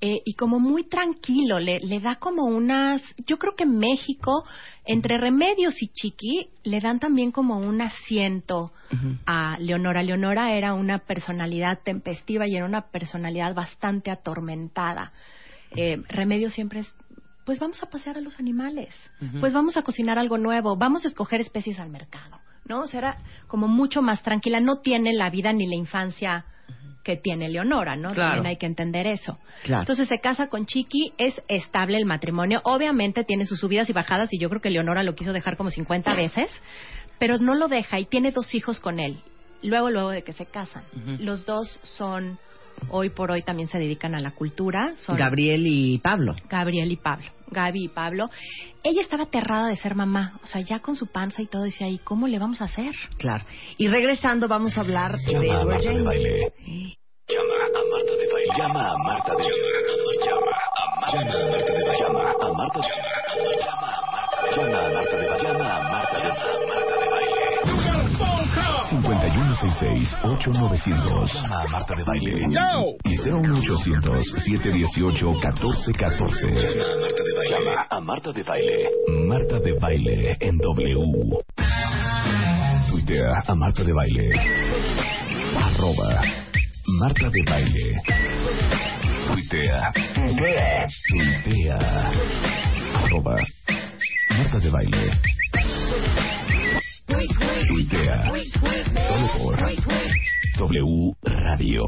eh, 0.00 0.20
y 0.24 0.34
como 0.34 0.58
muy 0.58 0.84
tranquilo, 0.84 1.60
le, 1.60 1.78
le 1.78 2.00
da 2.00 2.16
como 2.16 2.44
unas, 2.44 3.00
yo 3.24 3.38
creo 3.38 3.54
que 3.54 3.66
México, 3.66 4.44
entre 4.84 5.16
Remedios 5.16 5.80
y 5.80 5.88
Chiqui, 5.88 6.48
le 6.64 6.80
dan 6.80 6.98
también 6.98 7.30
como 7.30 7.58
un 7.58 7.80
asiento 7.80 8.72
a 9.26 9.56
Leonora. 9.58 10.02
Leonora 10.02 10.54
era 10.54 10.74
una 10.74 10.98
personalidad 10.98 11.78
tempestiva 11.84 12.48
y 12.48 12.56
era 12.56 12.66
una 12.66 12.90
personalidad 12.90 13.54
bastante 13.54 14.10
atormentada. 14.10 15.12
Eh, 15.76 16.02
Remedios 16.08 16.52
siempre 16.52 16.80
es, 16.80 16.94
pues 17.46 17.60
vamos 17.60 17.80
a 17.82 17.86
pasear 17.88 18.18
a 18.18 18.20
los 18.20 18.38
animales, 18.40 18.94
pues 19.38 19.52
vamos 19.52 19.76
a 19.76 19.82
cocinar 19.82 20.18
algo 20.18 20.36
nuevo, 20.36 20.76
vamos 20.76 21.04
a 21.04 21.08
escoger 21.08 21.40
especies 21.40 21.78
al 21.78 21.90
mercado, 21.90 22.40
¿no? 22.66 22.80
O 22.80 22.86
sea, 22.86 22.98
era 22.98 23.18
como 23.46 23.68
mucho 23.68 24.02
más 24.02 24.22
tranquila, 24.22 24.58
no 24.58 24.80
tiene 24.80 25.12
la 25.12 25.30
vida 25.30 25.52
ni 25.52 25.66
la 25.66 25.76
infancia 25.76 26.44
que 27.02 27.16
tiene 27.16 27.48
Leonora, 27.48 27.96
¿no? 27.96 28.12
Claro. 28.12 28.34
También 28.34 28.46
hay 28.46 28.56
que 28.56 28.66
entender 28.66 29.06
eso. 29.06 29.38
Claro. 29.64 29.82
Entonces 29.82 30.08
se 30.08 30.18
casa 30.18 30.48
con 30.48 30.66
Chiqui, 30.66 31.12
es 31.18 31.42
estable 31.48 31.98
el 31.98 32.04
matrimonio, 32.04 32.60
obviamente 32.64 33.24
tiene 33.24 33.44
sus 33.44 33.60
subidas 33.60 33.88
y 33.88 33.92
bajadas 33.92 34.32
y 34.32 34.38
yo 34.38 34.48
creo 34.48 34.60
que 34.60 34.70
Leonora 34.70 35.02
lo 35.02 35.14
quiso 35.14 35.32
dejar 35.32 35.56
como 35.56 35.70
50 35.70 36.14
veces, 36.14 36.50
pero 37.18 37.38
no 37.38 37.54
lo 37.54 37.68
deja 37.68 37.98
y 37.98 38.04
tiene 38.04 38.32
dos 38.32 38.54
hijos 38.54 38.80
con 38.80 38.98
él, 38.98 39.20
luego, 39.62 39.90
luego 39.90 40.10
de 40.10 40.22
que 40.22 40.32
se 40.32 40.46
casan. 40.46 40.84
Los 41.18 41.46
dos 41.46 41.80
son, 41.82 42.38
hoy 42.88 43.10
por 43.10 43.30
hoy 43.30 43.42
también 43.42 43.68
se 43.68 43.78
dedican 43.78 44.14
a 44.14 44.20
la 44.20 44.32
cultura, 44.32 44.94
son 44.96 45.16
Gabriel 45.16 45.66
y 45.66 45.98
Pablo. 45.98 46.34
Gabriel 46.48 46.90
y 46.90 46.96
Pablo. 46.96 47.26
Gaby 47.52 47.84
y 47.84 47.88
Pablo. 47.88 48.30
Ella 48.82 49.02
estaba 49.02 49.24
aterrada 49.24 49.68
de 49.68 49.76
ser 49.76 49.94
mamá, 49.94 50.40
o 50.42 50.46
sea, 50.46 50.60
ya 50.60 50.80
con 50.80 50.96
su 50.96 51.06
panza 51.06 51.42
y 51.42 51.46
todo, 51.46 51.62
decía, 51.62 51.88
¿y 51.88 51.98
cómo 51.98 52.26
le 52.26 52.38
vamos 52.38 52.60
a 52.60 52.64
hacer? 52.64 52.94
Claro. 53.18 53.44
Y 53.78 53.88
regresando 53.88 54.48
vamos 54.48 54.76
a 54.76 54.80
hablar 54.80 55.16
de 55.18 55.32
Llama 55.32 55.60
a 55.60 55.64
Marta 55.64 55.92
de. 55.92 56.02
Baile. 56.02 56.52
Llama 57.28 57.54
a 57.54 57.84
Marta 57.90 58.12
de 58.16 58.32
Baile. 58.32 58.52
Llama 58.56 58.90
a 58.90 58.98
Marta 58.98 59.32
de 59.32 59.42
Baile. 59.42 59.62
Llama 60.26 60.50
a 60.50 61.00
Marta 61.00 61.22
de 61.22 61.44
Baile. 61.44 61.98
Llama 61.98 62.30
a 62.30 62.52
Marta 62.52 62.78
de 62.78 62.84
Baile. 62.84 63.02
Llama 63.02 63.21
8900 69.62 71.32
Llama 71.34 71.62
a 71.62 71.68
Marta 71.68 71.94
de 71.94 72.02
Baile. 72.02 72.32
Y 73.04 73.16
01800-718-1414. 73.16 74.68
Llama 74.68 75.06
a 75.08 75.20
Marta 77.00 77.22
de 77.22 77.22
Baile. 77.32 77.48
Llama 77.48 77.86
a 77.88 78.00
Marta 78.00 78.32
de 78.32 78.42
Baile. 78.42 78.88
Marta 79.28 79.60
de 79.60 79.72
Baile 79.78 80.36
en 80.40 80.58
W. 80.58 81.38
Tuitea 82.90 83.40
a 83.46 83.54
Marta 83.54 83.84
de 83.84 83.92
Baile. 83.92 84.32
Arroba 85.56 86.22
Marta 86.98 87.30
de 87.30 87.42
Baile. 87.48 88.02
Tuitea. 89.28 89.92
Tuitea. 90.14 90.86
Tuitea. 91.08 91.78
Arroba 93.04 93.36
Marta 94.30 94.58
de 94.58 94.70
Baile. 94.70 95.20
Tuitea. 97.68 98.32
Solo 99.08 99.26
por 99.38 99.51
W 100.72 101.14
Radio. 101.22 101.84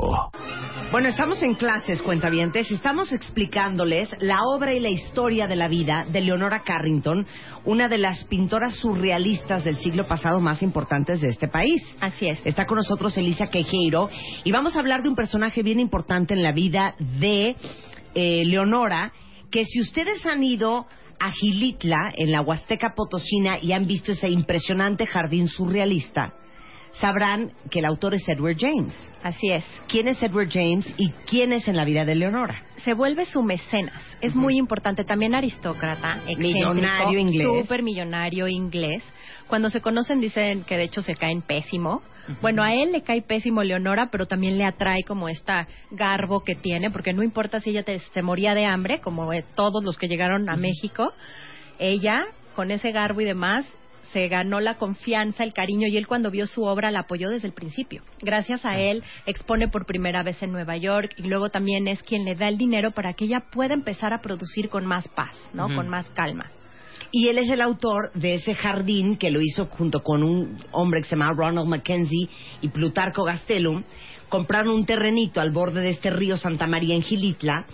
Bueno, 0.93 1.09
estamos 1.09 1.43
en 1.43 1.55
clases, 1.55 2.03
cuentavientes. 2.03 2.71
Estamos 2.71 3.13
explicándoles 3.13 4.11
la 4.21 4.43
obra 4.43 4.75
y 4.75 4.81
la 4.81 4.91
historia 4.91 5.47
de 5.47 5.57
la 5.57 5.69
vida 5.69 6.05
de 6.13 6.21
Leonora 6.21 6.61
Carrington, 6.65 7.27
una 7.65 7.89
de 7.89 7.97
las 7.97 8.25
pintoras 8.25 8.75
surrealistas 8.77 9.65
del 9.65 9.79
siglo 9.79 10.07
pasado 10.07 10.39
más 10.41 10.63
importantes 10.63 11.23
de 11.23 11.29
este 11.29 11.49
país. 11.49 11.83
Así 12.01 12.29
es. 12.29 12.45
Está 12.45 12.67
con 12.67 12.77
nosotros 12.77 13.17
Elisa 13.17 13.47
Quejeiro 13.47 14.11
y 14.45 14.53
vamos 14.53 14.77
a 14.77 14.81
hablar 14.81 15.03
de 15.03 15.09
un 15.09 15.17
personaje 15.17 15.63
bien 15.63 15.81
importante 15.81 16.35
en 16.35 16.43
la 16.43 16.53
vida 16.53 16.95
de 16.99 17.57
eh, 18.15 18.43
Leonora, 18.45 19.15
que 19.51 19.65
si 19.65 19.81
ustedes 19.81 20.27
han 20.27 20.43
ido 20.43 20.87
a 21.19 21.31
Gilitla, 21.31 22.13
en 22.17 22.31
la 22.31 22.43
Huasteca 22.43 22.95
Potosina, 22.95 23.59
y 23.63 23.73
han 23.73 23.87
visto 23.87 24.13
ese 24.13 24.29
impresionante 24.29 25.07
jardín 25.07 25.49
surrealista, 25.49 26.35
sabrán 27.01 27.53
que 27.71 27.81
el 27.81 27.85
autor 27.85 28.15
es 28.15 28.29
Edward 28.29 28.57
James. 28.59 28.95
Así 29.23 29.51
es. 29.51 29.65
¿Quién 29.89 30.09
es 30.09 30.23
Edward 30.23 30.49
James 30.51 30.87
y 30.97 31.11
quién 31.27 31.53
es 31.53 31.67
en 31.69 31.77
la 31.77 31.85
vida 31.85 32.05
de 32.05 32.15
Leonora? 32.15 32.63
se 32.85 32.93
vuelve 32.93 33.25
su 33.25 33.43
mecenas. 33.43 34.03
Es 34.21 34.35
muy 34.37 34.59
importante. 34.59 35.05
También 35.05 35.35
aristócrata, 35.35 36.21
Millonario 36.39 37.19
inglés. 37.19 37.49
Súper 37.63 37.83
millonario 37.83 38.47
inglés. 38.47 39.03
Cuando 39.47 39.71
se 39.71 39.81
conocen 39.81 40.21
dicen 40.21 40.65
que 40.65 40.77
de 40.77 40.83
hecho 40.85 41.01
se 41.01 41.15
caen 41.15 41.41
pésimo. 41.41 42.03
Bueno, 42.43 42.63
a 42.63 42.75
él 42.75 42.93
le 42.93 43.03
cae 43.03 43.23
pésimo 43.23 43.63
Leonora, 43.63 44.09
pero 44.11 44.27
también 44.27 44.57
le 44.59 44.65
atrae 44.65 45.03
como 45.05 45.29
esta 45.31 45.67
garbo 45.91 46.41
que 46.45 46.55
tiene, 46.55 46.91
porque 46.91 47.13
no 47.15 47.23
importa 47.23 47.61
si 47.61 47.71
ella 47.71 47.83
te- 47.85 47.99
se 47.99 48.23
moría 48.23 48.55
de 48.55 48.65
hambre, 48.67 49.01
como 49.01 49.33
eh, 49.33 49.45
todos 49.55 49.83
los 49.85 49.97
que 49.99 50.09
llegaron 50.09 50.49
a 50.51 50.57
México, 50.57 51.13
ella, 51.79 52.25
con 52.57 52.71
ese 52.71 52.93
garbo 52.93 53.21
y 53.21 53.25
demás, 53.27 53.67
se 54.13 54.29
ganó 54.29 54.61
la 54.61 54.77
confianza, 54.77 55.45
el 55.45 55.53
cariño 55.53 55.89
y 55.89 55.97
él 55.97 56.07
cuando 56.07 56.31
vio 56.31 56.47
su 56.47 56.65
obra 56.65 56.91
la 56.91 57.01
apoyó 57.01 57.31
desde 57.31 57.49
el 57.49 57.55
principio. 57.55 58.03
Gracias 58.21 58.65
a 58.65 58.79
él 58.79 59.03
expone 59.27 59.69
por 59.69 59.87
primera 59.87 60.23
vez 60.23 60.43
en 60.43 60.53
Nueva 60.53 60.77
York 60.77 61.15
y 61.17 61.23
luego 61.25 61.49
también 61.49 61.89
es 61.89 62.03
quien 62.03 62.25
le 62.25 62.35
da 62.35 62.49
el 62.49 62.59
dinero 62.59 62.93
para 62.93 63.15
que 63.15 63.25
ella 63.25 63.45
pueda 63.51 63.75
empezar 63.75 64.13
a 64.13 64.21
producir 64.21 64.69
con 64.69 64.87
más 64.87 65.09
paz, 65.09 65.37
¿no? 65.53 65.75
Con 65.75 65.89
más 65.89 66.09
calma. 66.11 66.51
Y 67.11 67.29
él 67.29 67.39
es 67.39 67.51
el 67.51 67.61
autor 67.61 68.13
de 68.15 68.35
ese 68.35 68.55
jardín 68.55 69.17
que 69.17 69.31
lo 69.31 69.41
hizo 69.41 69.67
junto 69.67 70.03
con 70.03 70.23
un 70.23 70.59
hombre 70.73 71.01
que 71.01 71.09
se 71.09 71.17
llama 71.17 71.33
Ronald 71.37 71.69
Mackenzie 71.69 72.29
y 72.61 72.69
Plutarco 72.69 73.25
Gastelum, 73.25 73.85
compraron 74.29 74.75
un 74.75 74.87
terrenito 74.87 75.41
al 75.41 75.53
borde 75.53 75.81
de 75.81 75.91
este 75.91 76.11
río 76.11 76.37
Santa 76.37 76.67
María 76.67 76.95
en 76.95 77.03
Gilitla 77.03 77.67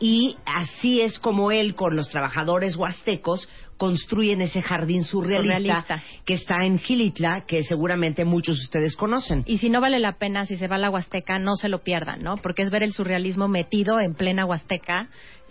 y 0.00 0.36
así 0.44 1.00
es 1.00 1.18
como 1.18 1.50
él 1.50 1.74
con 1.74 1.96
los 1.96 2.08
trabajadores 2.08 2.76
huastecos 2.76 3.48
construyen 3.76 4.40
ese 4.40 4.62
jardín 4.62 5.04
surrealista, 5.04 5.82
Surrealista. 5.82 6.02
que 6.24 6.34
está 6.34 6.64
en 6.64 6.78
Gilitla, 6.78 7.44
que 7.46 7.62
seguramente 7.64 8.24
muchos 8.24 8.56
de 8.58 8.64
ustedes 8.64 8.96
conocen. 8.96 9.42
Y 9.46 9.58
si 9.58 9.68
no 9.70 9.80
vale 9.80 9.98
la 9.98 10.12
pena, 10.18 10.46
si 10.46 10.56
se 10.56 10.66
va 10.68 10.76
a 10.76 10.78
la 10.78 10.90
Huasteca, 10.90 11.38
no 11.38 11.56
se 11.56 11.68
lo 11.68 11.82
pierdan, 11.82 12.22
¿no? 12.22 12.36
Porque 12.36 12.62
es 12.62 12.70
ver 12.70 12.82
el 12.82 12.92
surrealismo 12.92 13.48
metido 13.48 14.00
en 14.00 14.14
plena 14.14 14.44
Huasteca 14.46 15.08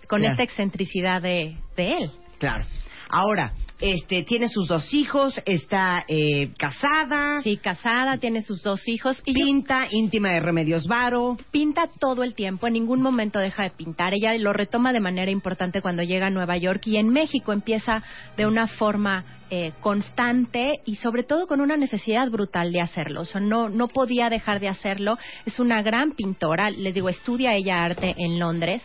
con 0.08 0.20
Claro. 0.20 0.32
esta 0.32 0.42
excentricidad 0.42 1.22
de, 1.22 1.56
de 1.76 1.92
él. 1.98 2.10
Claro. 2.38 2.64
Ahora, 3.08 3.52
este, 3.80 4.22
tiene 4.22 4.48
sus 4.48 4.68
dos 4.68 4.92
hijos, 4.94 5.40
está 5.44 6.04
eh, 6.08 6.50
casada, 6.58 7.42
Sí, 7.42 7.58
casada, 7.58 8.16
tiene 8.18 8.42
sus 8.42 8.62
dos 8.62 8.86
hijos 8.88 9.20
y 9.24 9.38
yo- 9.38 9.44
pinta, 9.44 9.86
íntima 9.90 10.30
de 10.30 10.40
Remedios 10.40 10.86
Varo. 10.86 11.36
pinta 11.50 11.88
todo 12.00 12.22
el 12.24 12.34
tiempo, 12.34 12.66
en 12.66 12.72
ningún 12.74 13.02
momento 13.02 13.38
deja 13.38 13.64
de 13.64 13.70
pintar. 13.70 14.14
Ella 14.14 14.34
lo 14.38 14.52
retoma 14.52 14.92
de 14.92 15.00
manera 15.00 15.30
importante 15.30 15.82
cuando 15.82 16.02
llega 16.02 16.26
a 16.28 16.30
Nueva 16.30 16.56
York 16.56 16.86
y 16.86 16.96
en 16.96 17.08
México 17.10 17.52
empieza 17.52 18.02
de 18.36 18.46
una 18.46 18.66
forma 18.66 19.24
eh, 19.50 19.72
constante 19.80 20.80
y 20.84 20.96
sobre 20.96 21.22
todo 21.22 21.46
con 21.46 21.60
una 21.60 21.76
necesidad 21.76 22.28
brutal 22.30 22.72
de 22.72 22.80
hacerlo. 22.80 23.20
O 23.20 23.24
sea, 23.24 23.40
no, 23.40 23.68
no 23.68 23.88
podía 23.88 24.28
dejar 24.28 24.58
de 24.60 24.68
hacerlo. 24.68 25.18
Es 25.44 25.60
una 25.60 25.82
gran 25.82 26.12
pintora. 26.12 26.70
Les 26.70 26.94
digo, 26.94 27.08
estudia 27.08 27.54
ella 27.54 27.82
arte 27.82 28.14
en 28.18 28.38
Londres 28.38 28.82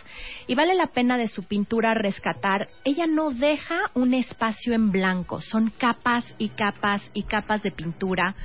y 0.47 0.55
vale 0.55 0.75
la 0.75 0.87
pena 0.87 1.17
de 1.17 1.27
su 1.27 1.43
pintura 1.43 1.93
rescatar. 1.93 2.67
Ella 2.83 3.07
no 3.07 3.31
deja 3.31 3.91
un 3.95 4.13
espacio 4.13 4.73
en 4.73 4.91
blanco. 4.91 5.41
Son 5.41 5.71
capas 5.77 6.25
y 6.37 6.49
capas 6.49 7.01
y 7.13 7.23
capas 7.23 7.63
de 7.63 7.71
pintura. 7.71 8.35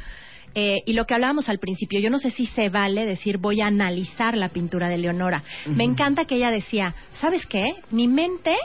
Eh, 0.54 0.78
y 0.86 0.94
lo 0.94 1.04
que 1.04 1.12
hablábamos 1.12 1.50
al 1.50 1.58
principio, 1.58 2.00
yo 2.00 2.08
no 2.08 2.18
sé 2.18 2.30
si 2.30 2.46
se 2.46 2.70
vale 2.70 3.04
decir 3.04 3.36
voy 3.36 3.60
a 3.60 3.66
analizar 3.66 4.38
la 4.38 4.48
pintura 4.48 4.88
de 4.88 4.96
Leonora. 4.96 5.44
Me 5.66 5.84
encanta 5.84 6.24
que 6.24 6.36
ella 6.36 6.50
decía, 6.50 6.94
¿sabes 7.20 7.44
qué? 7.44 7.74
Mi 7.90 8.08
mente 8.08 8.56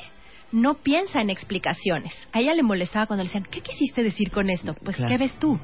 no 0.51 0.75
piensa 0.75 1.21
en 1.21 1.29
explicaciones. 1.29 2.13
A 2.31 2.39
ella 2.39 2.53
le 2.53 2.63
molestaba 2.63 3.05
cuando 3.07 3.23
le 3.23 3.29
decían, 3.29 3.47
¿qué 3.49 3.61
quisiste 3.61 4.03
decir 4.03 4.31
con 4.31 4.49
esto? 4.49 4.75
Pues, 4.83 4.97
Claro. 4.97 5.11
¿qué 5.11 5.17
ves 5.17 5.33
tú? 5.39 5.59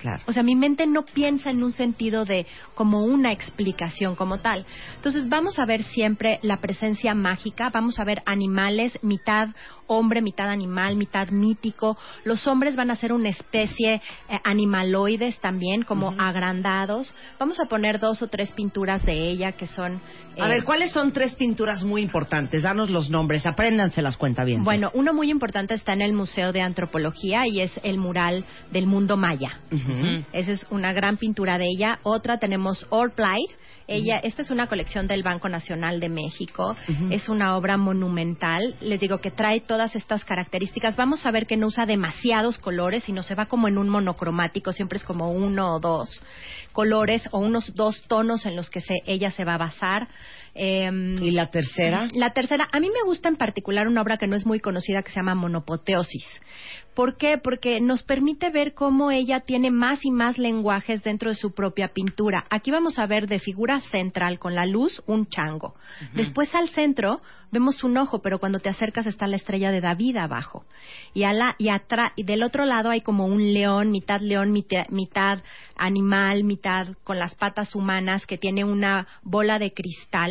Claro. 0.00 0.22
O 0.26 0.32
sea, 0.32 0.42
mi 0.42 0.54
mente 0.54 0.86
no 0.86 1.06
piensa 1.06 1.48
en 1.50 1.62
un 1.62 1.72
sentido 1.72 2.26
de 2.26 2.46
como 2.74 3.04
una 3.04 3.32
explicación 3.32 4.16
como 4.16 4.40
tal. 4.40 4.66
Entonces 4.96 5.30
vamos 5.30 5.58
a 5.58 5.64
ver 5.64 5.82
siempre 5.82 6.40
la 6.42 6.58
presencia 6.58 7.14
mágica, 7.14 7.70
vamos 7.70 7.98
a 7.98 8.04
ver 8.04 8.22
animales, 8.26 8.98
mitad 9.00 9.48
hombre, 9.86 10.22
mitad 10.22 10.48
animal, 10.48 10.96
mitad 10.96 11.28
mítico. 11.28 11.96
Los 12.24 12.46
hombres 12.46 12.76
van 12.76 12.90
a 12.90 12.96
ser 12.96 13.12
una 13.12 13.28
especie 13.28 13.94
eh, 14.28 14.40
animaloides 14.44 15.38
también, 15.40 15.82
como 15.82 16.14
agrandados. 16.18 17.14
Vamos 17.38 17.60
a 17.60 17.66
poner 17.66 18.00
dos 18.00 18.22
o 18.22 18.28
tres 18.28 18.52
pinturas 18.52 19.04
de 19.04 19.28
ella 19.28 19.52
que 19.52 19.66
son... 19.66 20.00
A 20.38 20.46
eh, 20.46 20.48
ver, 20.48 20.64
¿cuáles 20.64 20.92
son 20.92 21.12
tres 21.12 21.34
pinturas 21.34 21.84
muy 21.84 22.02
importantes? 22.02 22.62
Danos 22.62 22.90
los 22.90 23.10
nombres, 23.10 23.46
apréndanse 23.46 24.02
las 24.02 24.16
cuenta 24.16 24.44
bien. 24.44 24.64
Bueno, 24.64 24.90
uno 24.94 25.12
muy 25.12 25.30
importante 25.30 25.74
está 25.74 25.92
en 25.92 26.02
el 26.02 26.12
Museo 26.12 26.52
de 26.52 26.62
Antropología 26.62 27.46
y 27.46 27.60
es 27.60 27.72
el 27.82 27.98
mural 27.98 28.44
del 28.70 28.86
mundo 28.86 29.16
maya. 29.16 29.60
Esa 30.32 30.52
es 30.52 30.66
una 30.70 30.92
gran 30.92 31.16
pintura 31.16 31.58
de 31.58 31.66
ella. 31.66 31.98
Otra 32.02 32.38
tenemos 32.38 32.86
Orplight. 32.90 33.50
Ella, 33.86 34.18
esta 34.18 34.42
es 34.42 34.50
una 34.50 34.66
colección 34.66 35.06
del 35.06 35.22
Banco 35.22 35.48
Nacional 35.48 36.00
de 36.00 36.08
México. 36.08 36.76
Es 37.10 37.28
una 37.28 37.56
obra 37.56 37.76
monumental. 37.76 38.74
Les 38.80 38.98
digo 39.00 39.18
que 39.18 39.30
trae 39.30 39.60
todas 39.60 39.94
estas 39.94 40.24
características. 40.24 40.96
Vamos 40.96 41.26
a 41.26 41.30
ver 41.30 41.46
que 41.46 41.56
no 41.56 41.66
usa 41.66 41.84
demasiados 41.86 42.58
colores, 42.58 43.04
sino 43.04 43.22
se 43.22 43.34
va 43.34 43.46
como 43.46 43.68
en 43.68 43.78
un 43.78 43.88
monocromático. 43.88 44.72
Siempre 44.72 44.98
es 44.98 45.04
como 45.04 45.30
uno 45.30 45.74
o 45.74 45.80
dos 45.80 46.08
colores 46.72 47.22
o 47.30 47.38
unos 47.38 47.74
dos 47.74 48.02
tonos 48.08 48.44
en 48.46 48.56
los 48.56 48.68
que 48.68 48.80
se, 48.80 48.96
ella 49.06 49.30
se 49.30 49.44
va 49.44 49.54
a 49.54 49.58
basar. 49.58 50.08
Em, 50.54 51.20
¿Y 51.22 51.30
la 51.30 51.46
tercera? 51.46 52.08
la 52.14 52.30
tercera, 52.30 52.68
a 52.70 52.80
mí 52.80 52.88
me 52.88 53.02
gusta 53.04 53.28
en 53.28 53.36
particular 53.36 53.88
una 53.88 54.02
obra 54.02 54.18
que 54.18 54.26
no 54.26 54.36
es 54.36 54.46
muy 54.46 54.60
conocida 54.60 55.02
que 55.02 55.10
se 55.10 55.16
llama 55.16 55.34
Monopoteosis. 55.34 56.26
¿Por 56.94 57.16
qué? 57.16 57.38
Porque 57.38 57.80
nos 57.80 58.02
permite 58.02 58.50
ver 58.50 58.74
cómo 58.74 59.10
ella 59.10 59.40
tiene 59.40 59.70
más 59.70 60.04
y 60.04 60.10
más 60.10 60.38
lenguajes 60.38 61.02
dentro 61.02 61.28
de 61.28 61.34
su 61.34 61.52
propia 61.52 61.88
pintura. 61.88 62.44
Aquí 62.50 62.70
vamos 62.70 62.98
a 62.98 63.06
ver 63.06 63.26
de 63.26 63.40
figura 63.40 63.80
central 63.80 64.38
con 64.38 64.54
la 64.54 64.64
luz 64.64 65.02
un 65.06 65.26
chango. 65.26 65.74
Después 66.14 66.54
al 66.54 66.68
centro 66.68 67.20
vemos 67.50 67.82
un 67.82 67.96
ojo, 67.96 68.20
pero 68.20 68.38
cuando 68.38 68.60
te 68.60 68.68
acercas 68.68 69.06
está 69.06 69.26
la 69.26 69.36
estrella 69.36 69.72
de 69.72 69.80
David 69.80 70.16
abajo. 70.18 70.64
Y, 71.14 71.24
a 71.24 71.32
la, 71.32 71.56
y, 71.58 71.68
atra- 71.68 72.12
y 72.14 72.22
del 72.22 72.42
otro 72.42 72.64
lado 72.64 72.90
hay 72.90 73.00
como 73.00 73.26
un 73.26 73.52
león, 73.52 73.90
mitad 73.90 74.20
león, 74.20 74.52
mitad, 74.52 74.86
mitad 74.88 75.40
animal, 75.76 76.44
mitad 76.44 76.88
con 77.02 77.18
las 77.18 77.34
patas 77.34 77.74
humanas, 77.74 78.26
que 78.26 78.38
tiene 78.38 78.64
una 78.64 79.06
bola 79.22 79.58
de 79.58 79.72
cristal 79.72 80.30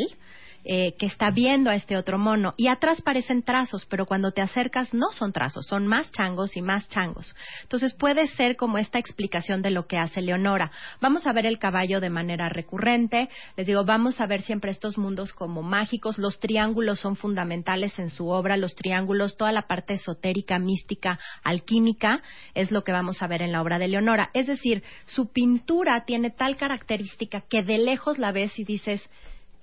eh, 0.65 0.95
que 0.97 1.05
está 1.05 1.29
viendo 1.29 1.69
a 1.69 1.75
este 1.75 1.97
otro 1.97 2.17
mono. 2.17 2.53
Y 2.57 2.67
atrás 2.67 3.01
parecen 3.01 3.43
trazos, 3.43 3.85
pero 3.85 4.05
cuando 4.05 4.31
te 4.31 4.41
acercas 4.41 4.93
no 4.93 5.11
son 5.11 5.33
trazos, 5.33 5.65
son 5.67 5.87
más 5.87 6.11
changos 6.11 6.55
y 6.55 6.61
más 6.61 6.87
changos. 6.89 7.35
Entonces 7.63 7.93
puede 7.93 8.27
ser 8.27 8.55
como 8.55 8.77
esta 8.77 8.99
explicación 8.99 9.61
de 9.61 9.71
lo 9.71 9.87
que 9.87 9.97
hace 9.97 10.21
Leonora. 10.21 10.71
Vamos 11.01 11.27
a 11.27 11.33
ver 11.33 11.45
el 11.45 11.59
caballo 11.59 11.99
de 11.99 12.09
manera 12.09 12.49
recurrente. 12.49 13.29
Les 13.57 13.67
digo, 13.67 13.83
vamos 13.83 14.21
a 14.21 14.27
ver 14.27 14.41
siempre 14.41 14.71
estos 14.71 14.97
mundos 14.97 15.33
como 15.33 15.63
mágicos. 15.63 16.17
Los 16.17 16.39
triángulos 16.39 16.99
son 16.99 17.15
fundamentales 17.15 17.99
en 17.99 18.09
su 18.09 18.29
obra. 18.29 18.57
Los 18.57 18.75
triángulos, 18.75 19.35
toda 19.35 19.51
la 19.51 19.67
parte 19.67 19.95
esotérica, 19.95 20.59
mística, 20.59 21.19
alquímica, 21.43 22.21
es 22.53 22.71
lo 22.71 22.83
que 22.83 22.91
vamos 22.91 23.21
a 23.21 23.27
ver 23.27 23.41
en 23.41 23.51
la 23.51 23.61
obra 23.61 23.79
de 23.79 23.87
Leonora. 23.89 24.29
Es 24.33 24.47
decir, 24.47 24.83
su 25.05 25.31
pintura 25.31 26.05
tiene 26.05 26.29
tal 26.29 26.55
característica 26.55 27.41
que 27.41 27.63
de 27.63 27.77
lejos 27.77 28.17
la 28.17 28.31
ves 28.31 28.57
y 28.57 28.63
dices, 28.63 29.01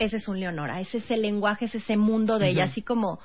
ese 0.01 0.17
es 0.17 0.29
un 0.29 0.41
Leonora, 0.41 0.81
ese 0.81 0.99
es 0.99 1.11
el 1.11 1.23
lenguaje, 1.23 1.67
es 1.67 1.75
ese 1.75 1.97
mundo 1.97 2.39
de 2.39 2.49
ella, 2.49 2.65
así 2.65 2.81
como 2.81 3.21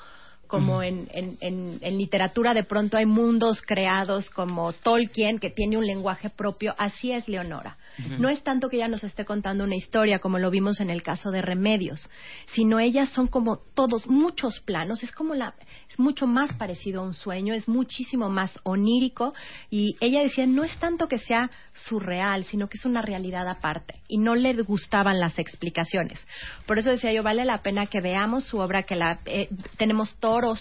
como 0.48 0.82
en, 0.84 1.08
en, 1.12 1.38
en, 1.42 1.80
en 1.82 1.98
literatura 1.98 2.54
de 2.54 2.64
pronto 2.64 2.98
hay 2.98 3.06
mundos 3.06 3.62
creados 3.62 4.30
como 4.30 4.74
Tolkien 4.74 5.40
que 5.40 5.50
tiene 5.50 5.78
un 5.78 5.86
lenguaje 5.86 6.30
propio, 6.30 6.76
así 6.78 7.12
es 7.12 7.28
Leonora. 7.28 7.78
No 8.20 8.30
es 8.30 8.44
tanto 8.44 8.70
que 8.70 8.78
ella 8.78 8.88
nos 8.88 9.04
esté 9.04 9.24
contando 9.24 9.64
una 9.64 9.76
historia 9.76 10.20
como 10.20 10.38
lo 10.38 10.50
vimos 10.50 10.80
en 10.82 10.90
el 10.90 11.02
caso 11.02 11.32
de 11.32 11.42
Remedios, 11.42 12.10
sino 12.54 12.80
ellas 12.80 13.10
son 13.10 13.28
como 13.28 13.58
todos, 13.74 14.08
muchos 14.08 14.60
planos, 14.62 15.04
es 15.04 15.12
como 15.12 15.34
la, 15.34 15.54
es 15.90 16.00
mucho 16.00 16.28
más 16.28 16.54
parecido 16.56 17.02
a 17.02 17.06
un 17.06 17.14
sueño, 17.14 17.54
es 17.54 17.68
muchísimo 17.68 18.30
más 18.30 18.60
onírico. 18.64 19.34
Y 19.70 19.96
ella 20.00 20.22
decía, 20.22 20.46
no 20.46 20.64
es 20.64 20.78
tanto 20.80 21.08
que 21.08 21.20
sea 21.20 21.50
surreal, 21.74 22.44
sino 22.44 22.68
que 22.68 22.78
es 22.78 22.86
una 22.86 23.02
realidad 23.02 23.48
aparte. 23.48 24.02
Y 24.08 24.18
no 24.18 24.36
le 24.36 24.54
gustaban 24.64 25.20
las 25.20 25.40
explicaciones. 25.40 26.20
Por 26.66 26.80
eso 26.80 26.90
decía 26.90 27.14
yo, 27.14 27.24
vale 27.24 27.46
la 27.46 27.62
pena 27.62 27.88
que 27.88 28.02
veamos 28.02 28.46
su 28.46 28.60
obra, 28.60 28.84
que 28.84 28.96
la 28.96 29.20
eh, 29.26 29.50
tenemos 29.78 30.16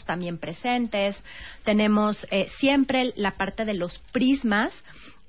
también 0.05 0.39
presentes, 0.39 1.17
tenemos 1.65 2.27
eh, 2.31 2.49
siempre 2.59 3.13
la 3.17 3.33
parte 3.33 3.65
de 3.65 3.75
los 3.75 3.99
prismas, 4.13 4.73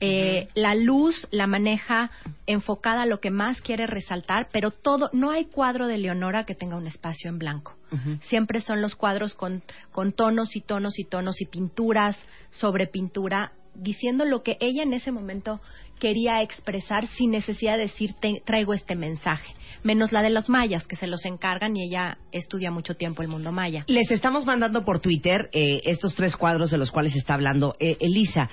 eh, 0.01 0.49
La 0.55 0.75
luz 0.75 1.27
la 1.31 1.47
maneja 1.47 2.12
enfocada 2.47 3.03
a 3.03 3.05
lo 3.05 3.21
que 3.21 3.31
más 3.31 3.62
quiere 3.62 3.88
resaltar, 3.88 4.49
pero 4.51 4.71
todo, 4.71 5.10
no 5.13 5.31
hay 5.31 5.45
cuadro 5.45 5.88
de 5.88 5.97
Leonora 5.97 6.45
que 6.45 6.53
tenga 6.53 6.75
un 6.75 6.88
espacio 6.88 7.29
en 7.29 7.39
blanco. 7.39 7.75
Siempre 8.23 8.60
son 8.60 8.81
los 8.81 8.95
cuadros 8.95 9.36
con, 9.36 9.63
con 9.93 10.12
tonos 10.12 10.58
y 10.58 10.62
tonos 10.62 10.99
y 10.99 11.05
tonos 11.05 11.39
y 11.39 11.45
pinturas 11.45 12.17
sobre 12.51 12.88
pintura, 12.88 13.53
diciendo 13.73 14.25
lo 14.25 14.43
que 14.43 14.58
ella 14.60 14.84
en 14.84 14.91
ese 14.91 15.13
momento 15.13 15.62
quería 15.99 16.41
expresar 16.41 17.08
sin 17.08 17.31
necesidad 17.31 17.77
de 17.77 17.84
decir 17.84 18.13
"Te- 18.19 18.41
traigo 18.45 18.73
este 18.73 18.95
mensaje, 18.95 19.53
menos 19.84 20.12
la 20.12 20.21
de 20.21 20.29
los 20.29 20.49
mayas 20.49 20.86
que 20.88 20.95
se 20.95 21.08
los 21.08 21.25
encargan 21.25 21.75
y 21.77 21.84
ella 21.88 22.17
estudia 22.31 22.71
mucho 22.71 22.95
tiempo 22.95 23.21
el 23.21 23.27
mundo 23.27 23.51
maya. 23.51 23.84
Les 23.88 24.12
estamos 24.12 24.45
mandando 24.45 24.84
por 24.86 24.99
Twitter 24.99 25.49
eh, 25.53 25.81
estos 25.86 26.15
tres 26.15 26.36
cuadros 26.36 26.71
de 26.71 26.77
los 26.77 26.91
cuales 26.91 27.15
está 27.15 27.34
hablando 27.36 27.75
eh, 27.79 27.97
Elisa. 27.99 28.49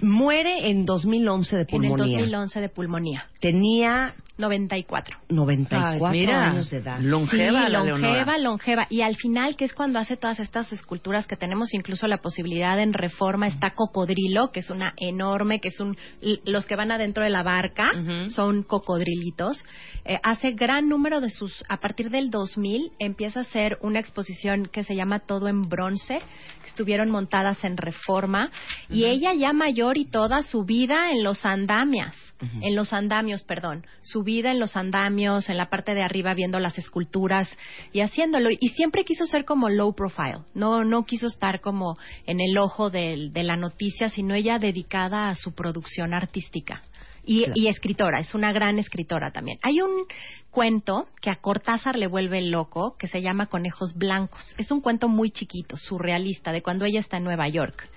Muere 0.00 0.68
en 0.68 0.84
2011 0.84 1.56
de 1.56 1.62
En 1.62 1.84
el 1.84 1.90
pulmonía. 1.90 2.18
2011 2.18 2.60
de 2.60 2.68
pulmonía, 2.68 3.26
Tenía 3.40 4.14
94. 4.38 5.16
94 5.30 6.06
Ay, 6.06 6.12
mira, 6.12 6.50
años 6.50 6.70
de 6.70 6.78
edad. 6.78 7.00
longeva 7.00 7.66
sí, 7.66 7.72
la 7.72 7.78
longeva, 7.84 8.08
Leonora. 8.10 8.38
longeva. 8.38 8.86
Y 8.90 9.00
al 9.00 9.16
final, 9.16 9.56
que 9.56 9.64
es 9.64 9.72
cuando 9.72 9.98
hace 9.98 10.16
todas 10.18 10.40
estas 10.40 10.70
esculturas 10.72 11.26
que 11.26 11.36
tenemos 11.36 11.72
incluso 11.72 12.06
la 12.06 12.18
posibilidad 12.18 12.78
en 12.78 12.92
reforma, 12.92 13.46
está 13.46 13.70
Cocodrilo, 13.70 14.50
que 14.52 14.60
es 14.60 14.68
una 14.68 14.92
enorme, 14.98 15.60
que 15.60 15.68
es 15.68 15.80
un... 15.80 15.96
Los 16.44 16.66
que 16.66 16.76
van 16.76 16.90
adentro 16.92 17.24
de 17.24 17.30
la 17.30 17.42
barca 17.42 17.92
son 18.30 18.62
cocodrilitos. 18.62 19.64
Eh, 20.04 20.18
hace 20.22 20.52
gran 20.52 20.88
número 20.88 21.20
de 21.20 21.30
sus... 21.30 21.64
A 21.70 21.78
partir 21.78 22.10
del 22.10 22.30
2000 22.30 22.92
empieza 22.98 23.40
a 23.40 23.42
hacer 23.42 23.78
una 23.80 24.00
exposición 24.00 24.68
que 24.70 24.84
se 24.84 24.94
llama 24.94 25.20
Todo 25.20 25.48
en 25.48 25.62
Bronce, 25.62 26.20
que 26.62 26.68
estuvieron 26.68 27.10
montadas 27.10 27.64
en 27.64 27.76
reforma. 27.78 28.50
Y 28.90 29.04
ella 29.04 29.34
ya 29.34 29.52
mayor 29.52 29.98
y 29.98 30.04
toda 30.04 30.42
su 30.42 30.64
vida 30.64 31.10
en 31.12 31.22
los 31.22 31.44
andamias 31.44 32.14
en 32.60 32.76
los 32.76 32.92
andamios, 32.92 33.42
perdón, 33.42 33.86
su 34.02 34.22
vida 34.22 34.50
en 34.50 34.58
los 34.58 34.76
andamios, 34.76 35.48
en 35.48 35.56
la 35.56 35.70
parte 35.70 35.94
de 35.94 36.02
arriba 36.02 36.34
viendo 36.34 36.58
las 36.60 36.76
esculturas 36.78 37.48
y 37.92 38.00
haciéndolo. 38.00 38.50
Y 38.50 38.68
siempre 38.70 39.04
quiso 39.04 39.26
ser 39.26 39.44
como 39.44 39.68
low 39.68 39.94
profile, 39.94 40.40
no, 40.54 40.84
no 40.84 41.04
quiso 41.04 41.28
estar 41.28 41.60
como 41.60 41.96
en 42.26 42.40
el 42.40 42.58
ojo 42.58 42.90
de 42.90 43.30
la 43.34 43.56
noticia, 43.56 44.10
sino 44.10 44.34
ella 44.34 44.58
dedicada 44.58 45.30
a 45.30 45.34
su 45.34 45.54
producción 45.54 46.12
artística. 46.14 46.82
Y, 47.28 47.40
Claro. 47.40 47.52
y 47.56 47.66
escritora, 47.66 48.20
es 48.20 48.34
una 48.36 48.52
gran 48.52 48.78
escritora 48.78 49.32
también. 49.32 49.58
Hay 49.62 49.80
un 49.80 50.04
cuento 50.52 51.08
que 51.20 51.28
a 51.28 51.40
Cortázar 51.40 51.98
le 51.98 52.06
vuelve 52.06 52.40
loco 52.40 52.94
que 52.96 53.08
se 53.08 53.20
llama 53.20 53.46
Conejos 53.46 53.94
Blancos. 53.94 54.54
Es 54.58 54.70
un 54.70 54.80
cuento 54.80 55.08
muy 55.08 55.32
chiquito, 55.32 55.76
surrealista, 55.76 56.52
de 56.52 56.62
cuando 56.62 56.84
ella 56.84 57.00
está 57.00 57.16
en 57.16 57.24
Nueva 57.24 57.48
York. 57.48 57.88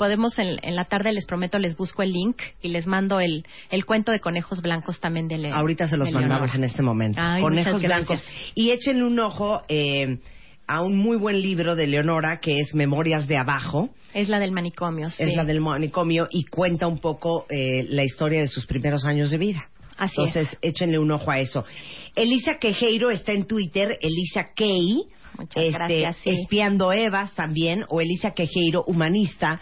Podemos 0.00 0.38
en, 0.38 0.56
en 0.62 0.76
la 0.76 0.86
tarde, 0.86 1.12
les 1.12 1.26
prometo, 1.26 1.58
les 1.58 1.76
busco 1.76 2.02
el 2.02 2.14
link 2.14 2.40
y 2.62 2.70
les 2.70 2.86
mando 2.86 3.20
el, 3.20 3.44
el 3.70 3.84
cuento 3.84 4.12
de 4.12 4.18
Conejos 4.18 4.62
Blancos 4.62 4.98
también 4.98 5.28
de 5.28 5.36
León. 5.36 5.52
Ahorita 5.52 5.88
se 5.88 5.98
los 5.98 6.10
mandamos 6.10 6.54
en 6.54 6.64
este 6.64 6.80
momento. 6.80 7.20
Ay, 7.22 7.42
Conejos 7.42 7.82
blancos. 7.82 8.24
Y 8.54 8.70
échenle 8.70 9.04
un 9.04 9.18
ojo 9.18 9.60
eh, 9.68 10.16
a 10.66 10.80
un 10.80 10.96
muy 10.96 11.18
buen 11.18 11.42
libro 11.42 11.76
de 11.76 11.86
Leonora 11.86 12.40
que 12.40 12.56
es 12.60 12.74
Memorias 12.74 13.28
de 13.28 13.36
Abajo. 13.36 13.90
Es 14.14 14.30
la 14.30 14.38
del 14.38 14.52
manicomio, 14.52 15.10
sí. 15.10 15.22
Es 15.22 15.36
la 15.36 15.44
del 15.44 15.60
manicomio 15.60 16.28
y 16.30 16.46
cuenta 16.46 16.86
un 16.86 16.96
poco 16.96 17.44
eh, 17.50 17.84
la 17.90 18.02
historia 18.02 18.40
de 18.40 18.48
sus 18.48 18.64
primeros 18.64 19.04
años 19.04 19.30
de 19.30 19.36
vida. 19.36 19.68
Así 19.98 20.14
Entonces, 20.16 20.56
échenle 20.62 20.98
un 20.98 21.10
ojo 21.10 21.30
a 21.30 21.40
eso. 21.40 21.66
Elisa 22.16 22.56
Quejeiro 22.58 23.10
está 23.10 23.32
en 23.32 23.44
Twitter, 23.44 23.98
Elisa 24.00 24.54
Key. 24.56 25.02
Muchas 25.36 25.62
este, 25.62 25.76
gracias, 25.76 26.16
sí. 26.24 26.30
Espiando 26.30 26.90
Evas 26.90 27.34
también, 27.34 27.84
o 27.90 28.00
Elisa 28.00 28.30
Quejeiro, 28.30 28.82
humanista, 28.86 29.60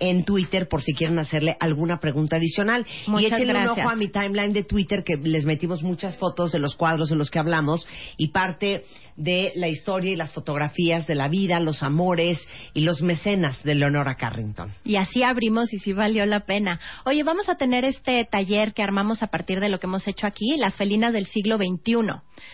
en 0.00 0.24
Twitter, 0.24 0.68
por 0.68 0.82
si 0.82 0.94
quieren 0.94 1.18
hacerle 1.18 1.56
alguna 1.60 1.98
pregunta 2.00 2.36
adicional. 2.36 2.86
y 3.06 3.24
échenle 3.24 3.52
un 3.52 3.68
ojo 3.68 3.88
a 3.88 3.96
mi 3.96 4.08
timeline 4.08 4.52
de 4.52 4.64
Twitter, 4.64 5.04
que 5.04 5.16
les 5.16 5.44
metimos 5.44 5.82
muchas 5.82 6.16
fotos 6.16 6.52
de 6.52 6.58
los 6.58 6.76
cuadros 6.76 7.08
de 7.08 7.16
los 7.16 7.30
que 7.30 7.38
hablamos, 7.38 7.86
y 8.16 8.28
parte 8.28 8.84
de 9.16 9.52
la 9.56 9.68
historia 9.68 10.12
y 10.12 10.16
las 10.16 10.32
fotografías 10.32 11.06
de 11.06 11.14
la 11.16 11.28
vida, 11.28 11.58
los 11.60 11.82
amores 11.82 12.40
y 12.72 12.82
los 12.82 13.02
mecenas 13.02 13.62
de 13.64 13.74
Leonora 13.74 14.14
Carrington. 14.14 14.70
Y 14.84 14.96
así 14.96 15.22
abrimos 15.22 15.72
y 15.74 15.78
sí 15.78 15.92
valió 15.92 16.24
la 16.24 16.40
pena. 16.40 16.78
Oye, 17.04 17.24
vamos 17.24 17.48
a 17.48 17.56
tener 17.56 17.84
este 17.84 18.24
taller 18.24 18.72
que 18.74 18.82
armamos 18.82 19.22
a 19.22 19.26
partir 19.26 19.60
de 19.60 19.68
lo 19.68 19.78
que 19.80 19.86
hemos 19.86 20.06
hecho 20.06 20.26
aquí, 20.26 20.56
las 20.56 20.76
felinas 20.76 21.12
del 21.12 21.26
siglo 21.26 21.56
XXI. 21.56 21.96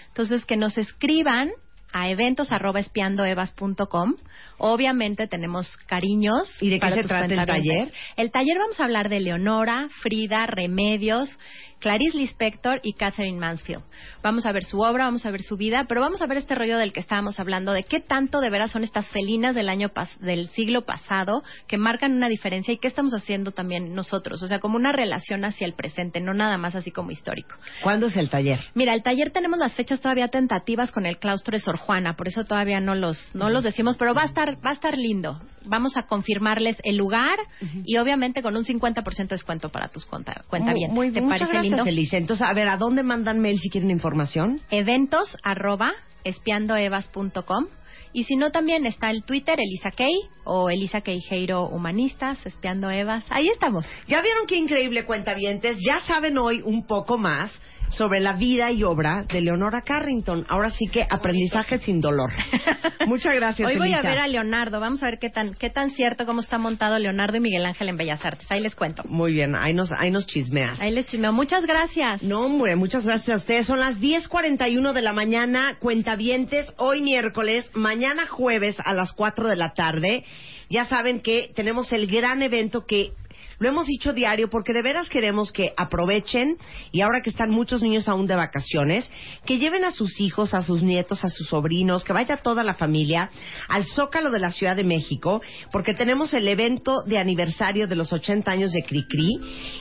Entonces, 0.08 0.44
que 0.46 0.56
nos 0.56 0.78
escriban 0.78 1.50
a 1.94 2.10
eventos@espiandoevas.com. 2.10 4.16
Obviamente 4.58 5.28
tenemos 5.28 5.76
cariños. 5.86 6.60
¿Y 6.60 6.70
de 6.70 6.80
qué 6.80 6.90
se 6.90 7.04
trata 7.04 7.32
el 7.32 7.46
taller? 7.46 7.92
El 8.16 8.32
taller 8.32 8.58
vamos 8.58 8.80
a 8.80 8.84
hablar 8.84 9.08
de 9.08 9.20
Leonora, 9.20 9.88
Frida, 10.02 10.44
Remedios, 10.46 11.38
Clarice 11.84 12.16
Lispector 12.16 12.80
y 12.82 12.94
Catherine 12.94 13.38
Mansfield. 13.38 13.82
Vamos 14.22 14.46
a 14.46 14.52
ver 14.52 14.64
su 14.64 14.80
obra, 14.80 15.04
vamos 15.04 15.26
a 15.26 15.30
ver 15.30 15.42
su 15.42 15.58
vida, 15.58 15.84
pero 15.86 16.00
vamos 16.00 16.22
a 16.22 16.26
ver 16.26 16.38
este 16.38 16.54
rollo 16.54 16.78
del 16.78 16.94
que 16.94 17.00
estábamos 17.00 17.38
hablando, 17.38 17.72
de 17.74 17.82
qué 17.82 18.00
tanto 18.00 18.40
de 18.40 18.48
veras 18.48 18.70
son 18.70 18.84
estas 18.84 19.06
felinas 19.10 19.54
del 19.54 19.68
año 19.68 19.90
pas- 19.90 20.16
del 20.16 20.48
siglo 20.48 20.86
pasado 20.86 21.42
que 21.66 21.76
marcan 21.76 22.12
una 22.12 22.30
diferencia 22.30 22.72
y 22.72 22.78
qué 22.78 22.88
estamos 22.88 23.12
haciendo 23.12 23.50
también 23.50 23.94
nosotros, 23.94 24.42
o 24.42 24.48
sea, 24.48 24.60
como 24.60 24.76
una 24.76 24.92
relación 24.92 25.44
hacia 25.44 25.66
el 25.66 25.74
presente, 25.74 26.20
no 26.22 26.32
nada 26.32 26.56
más 26.56 26.74
así 26.74 26.90
como 26.90 27.10
histórico. 27.10 27.54
¿Cuándo 27.82 28.06
es 28.06 28.16
el 28.16 28.30
taller? 28.30 28.60
Mira, 28.72 28.94
el 28.94 29.02
taller 29.02 29.28
tenemos 29.30 29.58
las 29.58 29.74
fechas 29.74 30.00
todavía 30.00 30.28
tentativas 30.28 30.90
con 30.90 31.04
el 31.04 31.18
claustro 31.18 31.54
de 31.54 31.62
Sor 31.62 31.76
Juana, 31.76 32.16
por 32.16 32.28
eso 32.28 32.44
todavía 32.44 32.80
no 32.80 32.94
los 32.94 33.30
no 33.34 33.50
los 33.50 33.62
decimos, 33.62 33.98
pero 33.98 34.14
va 34.14 34.22
a 34.22 34.26
estar 34.26 34.56
va 34.64 34.70
a 34.70 34.72
estar 34.72 34.96
lindo. 34.96 35.38
Vamos 35.64 35.96
a 35.96 36.02
confirmarles 36.02 36.76
el 36.84 36.96
lugar 36.96 37.36
y 37.84 37.96
obviamente 37.96 38.42
con 38.42 38.56
un 38.56 38.64
50% 38.64 39.04
de 39.16 39.24
descuento 39.34 39.68
para 39.70 39.88
tus 39.88 40.04
cuenta, 40.04 40.44
cuentavientes. 40.48 40.94
Muy, 40.94 41.10
¿Te 41.10 41.20
muchas 41.20 41.40
parece 41.40 41.52
gracias, 41.52 41.76
lindo? 41.76 41.90
Elisa. 41.90 42.16
Entonces, 42.16 42.46
a 42.48 42.54
ver, 42.54 42.68
¿a 42.68 42.76
dónde 42.76 43.02
mandan 43.02 43.40
mail 43.40 43.58
si 43.58 43.70
quieren 43.70 43.90
información? 43.90 44.60
Eventos 44.70 45.36
arroba 45.42 45.92
espiandoevas.com 46.24 47.66
y 48.14 48.24
si 48.24 48.36
no 48.36 48.50
también 48.52 48.86
está 48.86 49.10
el 49.10 49.24
Twitter 49.24 49.58
Elisa 49.58 49.90
Kay 49.90 50.14
o 50.44 50.70
Elisa 50.70 51.00
Queijeiro 51.00 51.66
Humanistas, 51.66 52.46
Espiando 52.46 52.88
Evas. 52.88 53.24
Ahí 53.28 53.48
estamos. 53.48 53.84
Ya 54.06 54.22
vieron 54.22 54.46
qué 54.46 54.54
increíble 54.54 55.04
cuentavientes. 55.04 55.78
Ya 55.84 55.98
saben 56.06 56.38
hoy 56.38 56.62
un 56.64 56.86
poco 56.86 57.18
más 57.18 57.50
sobre 57.88 58.20
la 58.20 58.34
vida 58.34 58.70
y 58.70 58.82
obra 58.82 59.24
de 59.28 59.40
Leonora 59.40 59.82
Carrington. 59.82 60.46
Ahora 60.48 60.70
sí 60.70 60.86
que 60.86 61.06
aprendizaje 61.08 61.78
sin 61.78 62.00
dolor. 62.00 62.30
Muchas 63.06 63.34
gracias. 63.34 63.68
Hoy 63.68 63.76
voy 63.76 63.92
a 63.92 64.02
ver 64.02 64.18
a 64.18 64.26
Leonardo. 64.26 64.80
Vamos 64.80 65.02
a 65.02 65.06
ver 65.06 65.18
qué 65.18 65.30
tan 65.30 65.54
qué 65.54 65.70
tan 65.70 65.90
cierto 65.90 66.26
cómo 66.26 66.40
está 66.40 66.58
montado 66.58 66.98
Leonardo 66.98 67.36
y 67.36 67.40
Miguel 67.40 67.66
Ángel 67.66 67.88
en 67.88 67.96
Bellas 67.96 68.24
Artes. 68.24 68.46
Ahí 68.50 68.60
les 68.60 68.74
cuento. 68.74 69.02
Muy 69.08 69.32
bien, 69.32 69.54
ahí 69.54 69.74
nos, 69.74 69.92
ahí 69.92 70.10
nos 70.10 70.26
chismeas. 70.26 70.80
Ahí 70.80 70.92
les 70.92 71.06
chismeo. 71.06 71.32
Muchas 71.32 71.66
gracias. 71.66 72.22
No, 72.22 72.40
hombre, 72.40 72.76
muchas 72.76 73.04
gracias 73.04 73.34
a 73.34 73.38
ustedes. 73.38 73.66
Son 73.66 73.80
las 73.80 74.00
10.41 74.00 74.92
de 74.92 75.02
la 75.02 75.12
mañana, 75.12 75.78
cuentavientes, 75.80 76.72
hoy 76.76 77.00
miércoles, 77.00 77.68
mañana 77.74 78.26
jueves 78.26 78.76
a 78.84 78.92
las 78.92 79.12
4 79.12 79.48
de 79.48 79.56
la 79.56 79.74
tarde. 79.74 80.24
Ya 80.70 80.86
saben 80.86 81.20
que 81.20 81.50
tenemos 81.54 81.92
el 81.92 82.06
gran 82.06 82.42
evento 82.42 82.86
que 82.86 83.12
lo 83.58 83.68
hemos 83.68 83.86
dicho 83.86 84.12
diario 84.12 84.48
porque 84.50 84.72
de 84.72 84.82
veras 84.82 85.08
queremos 85.08 85.52
que 85.52 85.72
aprovechen 85.76 86.58
y 86.92 87.00
ahora 87.00 87.20
que 87.22 87.30
están 87.30 87.50
muchos 87.50 87.82
niños 87.82 88.08
aún 88.08 88.26
de 88.26 88.36
vacaciones, 88.36 89.10
que 89.44 89.58
lleven 89.58 89.84
a 89.84 89.90
sus 89.90 90.20
hijos, 90.20 90.54
a 90.54 90.62
sus 90.62 90.82
nietos, 90.82 91.24
a 91.24 91.28
sus 91.28 91.48
sobrinos, 91.48 92.04
que 92.04 92.12
vaya 92.12 92.38
toda 92.38 92.64
la 92.64 92.74
familia 92.74 93.30
al 93.68 93.84
Zócalo 93.84 94.30
de 94.30 94.40
la 94.40 94.50
Ciudad 94.50 94.76
de 94.76 94.84
México 94.84 95.40
porque 95.72 95.94
tenemos 95.94 96.34
el 96.34 96.48
evento 96.48 97.02
de 97.02 97.18
aniversario 97.18 97.86
de 97.86 97.96
los 97.96 98.12
80 98.12 98.50
años 98.50 98.72
de 98.72 98.82
Cricri 98.82 99.38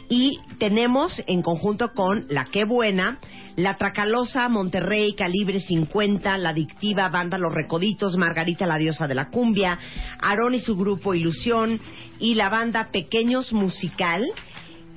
y 0.10 0.40
tenemos 0.60 1.22
en 1.28 1.42
conjunto 1.42 1.94
con 1.94 2.26
La 2.30 2.46
Qué 2.46 2.66
Buena, 2.66 3.20
La 3.56 3.78
Tracalosa, 3.78 4.50
Monterrey, 4.50 5.14
Calibre 5.14 5.60
50, 5.60 6.40
La 6.40 6.50
Adictiva, 6.50 7.10
Banda 7.10 7.38
Los 7.38 7.54
Recoditos, 7.54 8.18
Margarita 8.18 8.66
la 8.66 8.78
Diosa 8.78 9.08
de 9.08 9.14
la 9.14 9.30
Cumbia, 9.30 9.78
Aarón 10.20 10.56
y 10.56 10.60
su 10.60 10.76
grupo 10.76 11.14
Ilusión 11.14 11.80
y 12.20 12.34
la 12.34 12.50
banda 12.50 12.90
Pequeños 12.92 13.54
Musical 13.54 14.26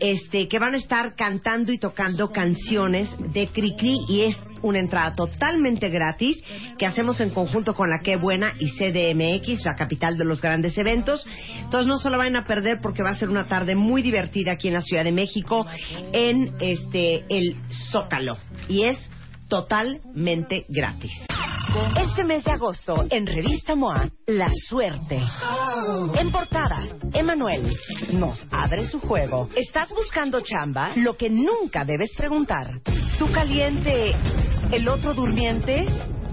este, 0.01 0.49
que 0.49 0.59
van 0.59 0.75
a 0.75 0.79
estar 0.79 1.15
cantando 1.15 1.73
y 1.73 1.79
tocando 1.79 2.33
canciones 2.33 3.09
de 3.33 3.49
Cricri 3.49 4.01
y 4.09 4.23
es 4.23 4.37
una 4.63 4.79
entrada 4.79 5.13
totalmente 5.13 5.89
gratis 5.89 6.43
que 6.79 6.87
hacemos 6.87 7.21
en 7.21 7.31
conjunto 7.31 7.75
con 7.75 7.89
la 7.89 8.01
Qué 8.01 8.17
Buena 8.17 8.55
y 8.59 8.71
CDMX, 8.71 9.65
la 9.65 9.75
capital 9.75 10.17
de 10.17 10.25
los 10.25 10.41
grandes 10.41 10.77
eventos. 10.79 11.27
Entonces 11.61 11.87
no 11.87 11.99
se 11.99 12.11
lo 12.11 12.19
vayan 12.19 12.37
a 12.37 12.47
perder 12.47 12.81
porque 12.83 13.03
va 13.03 13.11
a 13.11 13.17
ser 13.17 13.29
una 13.29 13.47
tarde 13.47 13.75
muy 13.75 14.03
divertida 14.03 14.53
aquí 14.53 14.69
en 14.69 14.75
la 14.75 14.83
Ciudad 14.83 15.05
de 15.05 15.13
México 15.13 15.67
en 16.13 16.55
este 16.61 17.25
el 17.29 17.57
Zócalo 17.91 18.37
y 18.69 18.85
es 18.85 19.11
totalmente 19.49 20.65
gratis. 20.69 21.13
Este 22.01 22.25
mes 22.25 22.43
de 22.45 22.53
agosto, 22.53 23.05
en 23.11 23.27
Revista 23.27 23.75
MOA, 23.75 24.09
La 24.27 24.47
Suerte. 24.69 25.23
En 26.19 26.33
portada, 26.33 26.83
Emanuel 27.13 27.71
nos 28.15 28.45
abre 28.51 28.87
su 28.87 29.01
juego. 29.01 29.51
¿Estás 29.55 29.91
buscando 29.91 30.41
chamba? 30.41 30.93
Lo 30.97 31.17
que 31.17 31.29
nunca 31.29 31.85
debes 31.85 32.15
preguntar. 32.17 32.81
¿Tú 33.19 33.31
caliente, 33.31 34.11
el 34.73 34.89
otro 34.89 35.13
durmiente? 35.13 35.87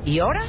¿Y 0.06 0.20
ahora? 0.20 0.44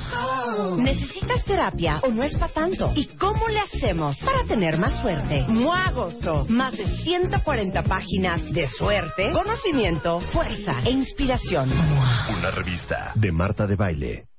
¿Necesitas 0.77 1.45
terapia 1.45 2.01
o 2.03 2.09
no 2.09 2.25
es 2.25 2.35
para 2.37 2.53
tanto? 2.53 2.93
¿Y 2.97 3.07
cómo 3.17 3.49
le 3.49 3.61
hacemos 3.61 4.19
para 4.25 4.43
tener 4.45 4.79
más 4.79 5.01
suerte? 5.01 5.45
MOA 5.49 5.87
Agosto. 5.87 6.45
Más 6.49 6.77
de 6.77 6.87
140 6.87 7.83
páginas 7.85 8.53
de 8.53 8.67
suerte, 8.67 9.31
conocimiento, 9.33 10.21
fuerza 10.33 10.81
e 10.85 10.91
inspiración. 10.91 11.71
Una 11.71 12.51
revista 12.51 13.13
de 13.15 13.33
Marta 13.33 13.67
de 13.67 13.77
Baile. 13.77 14.34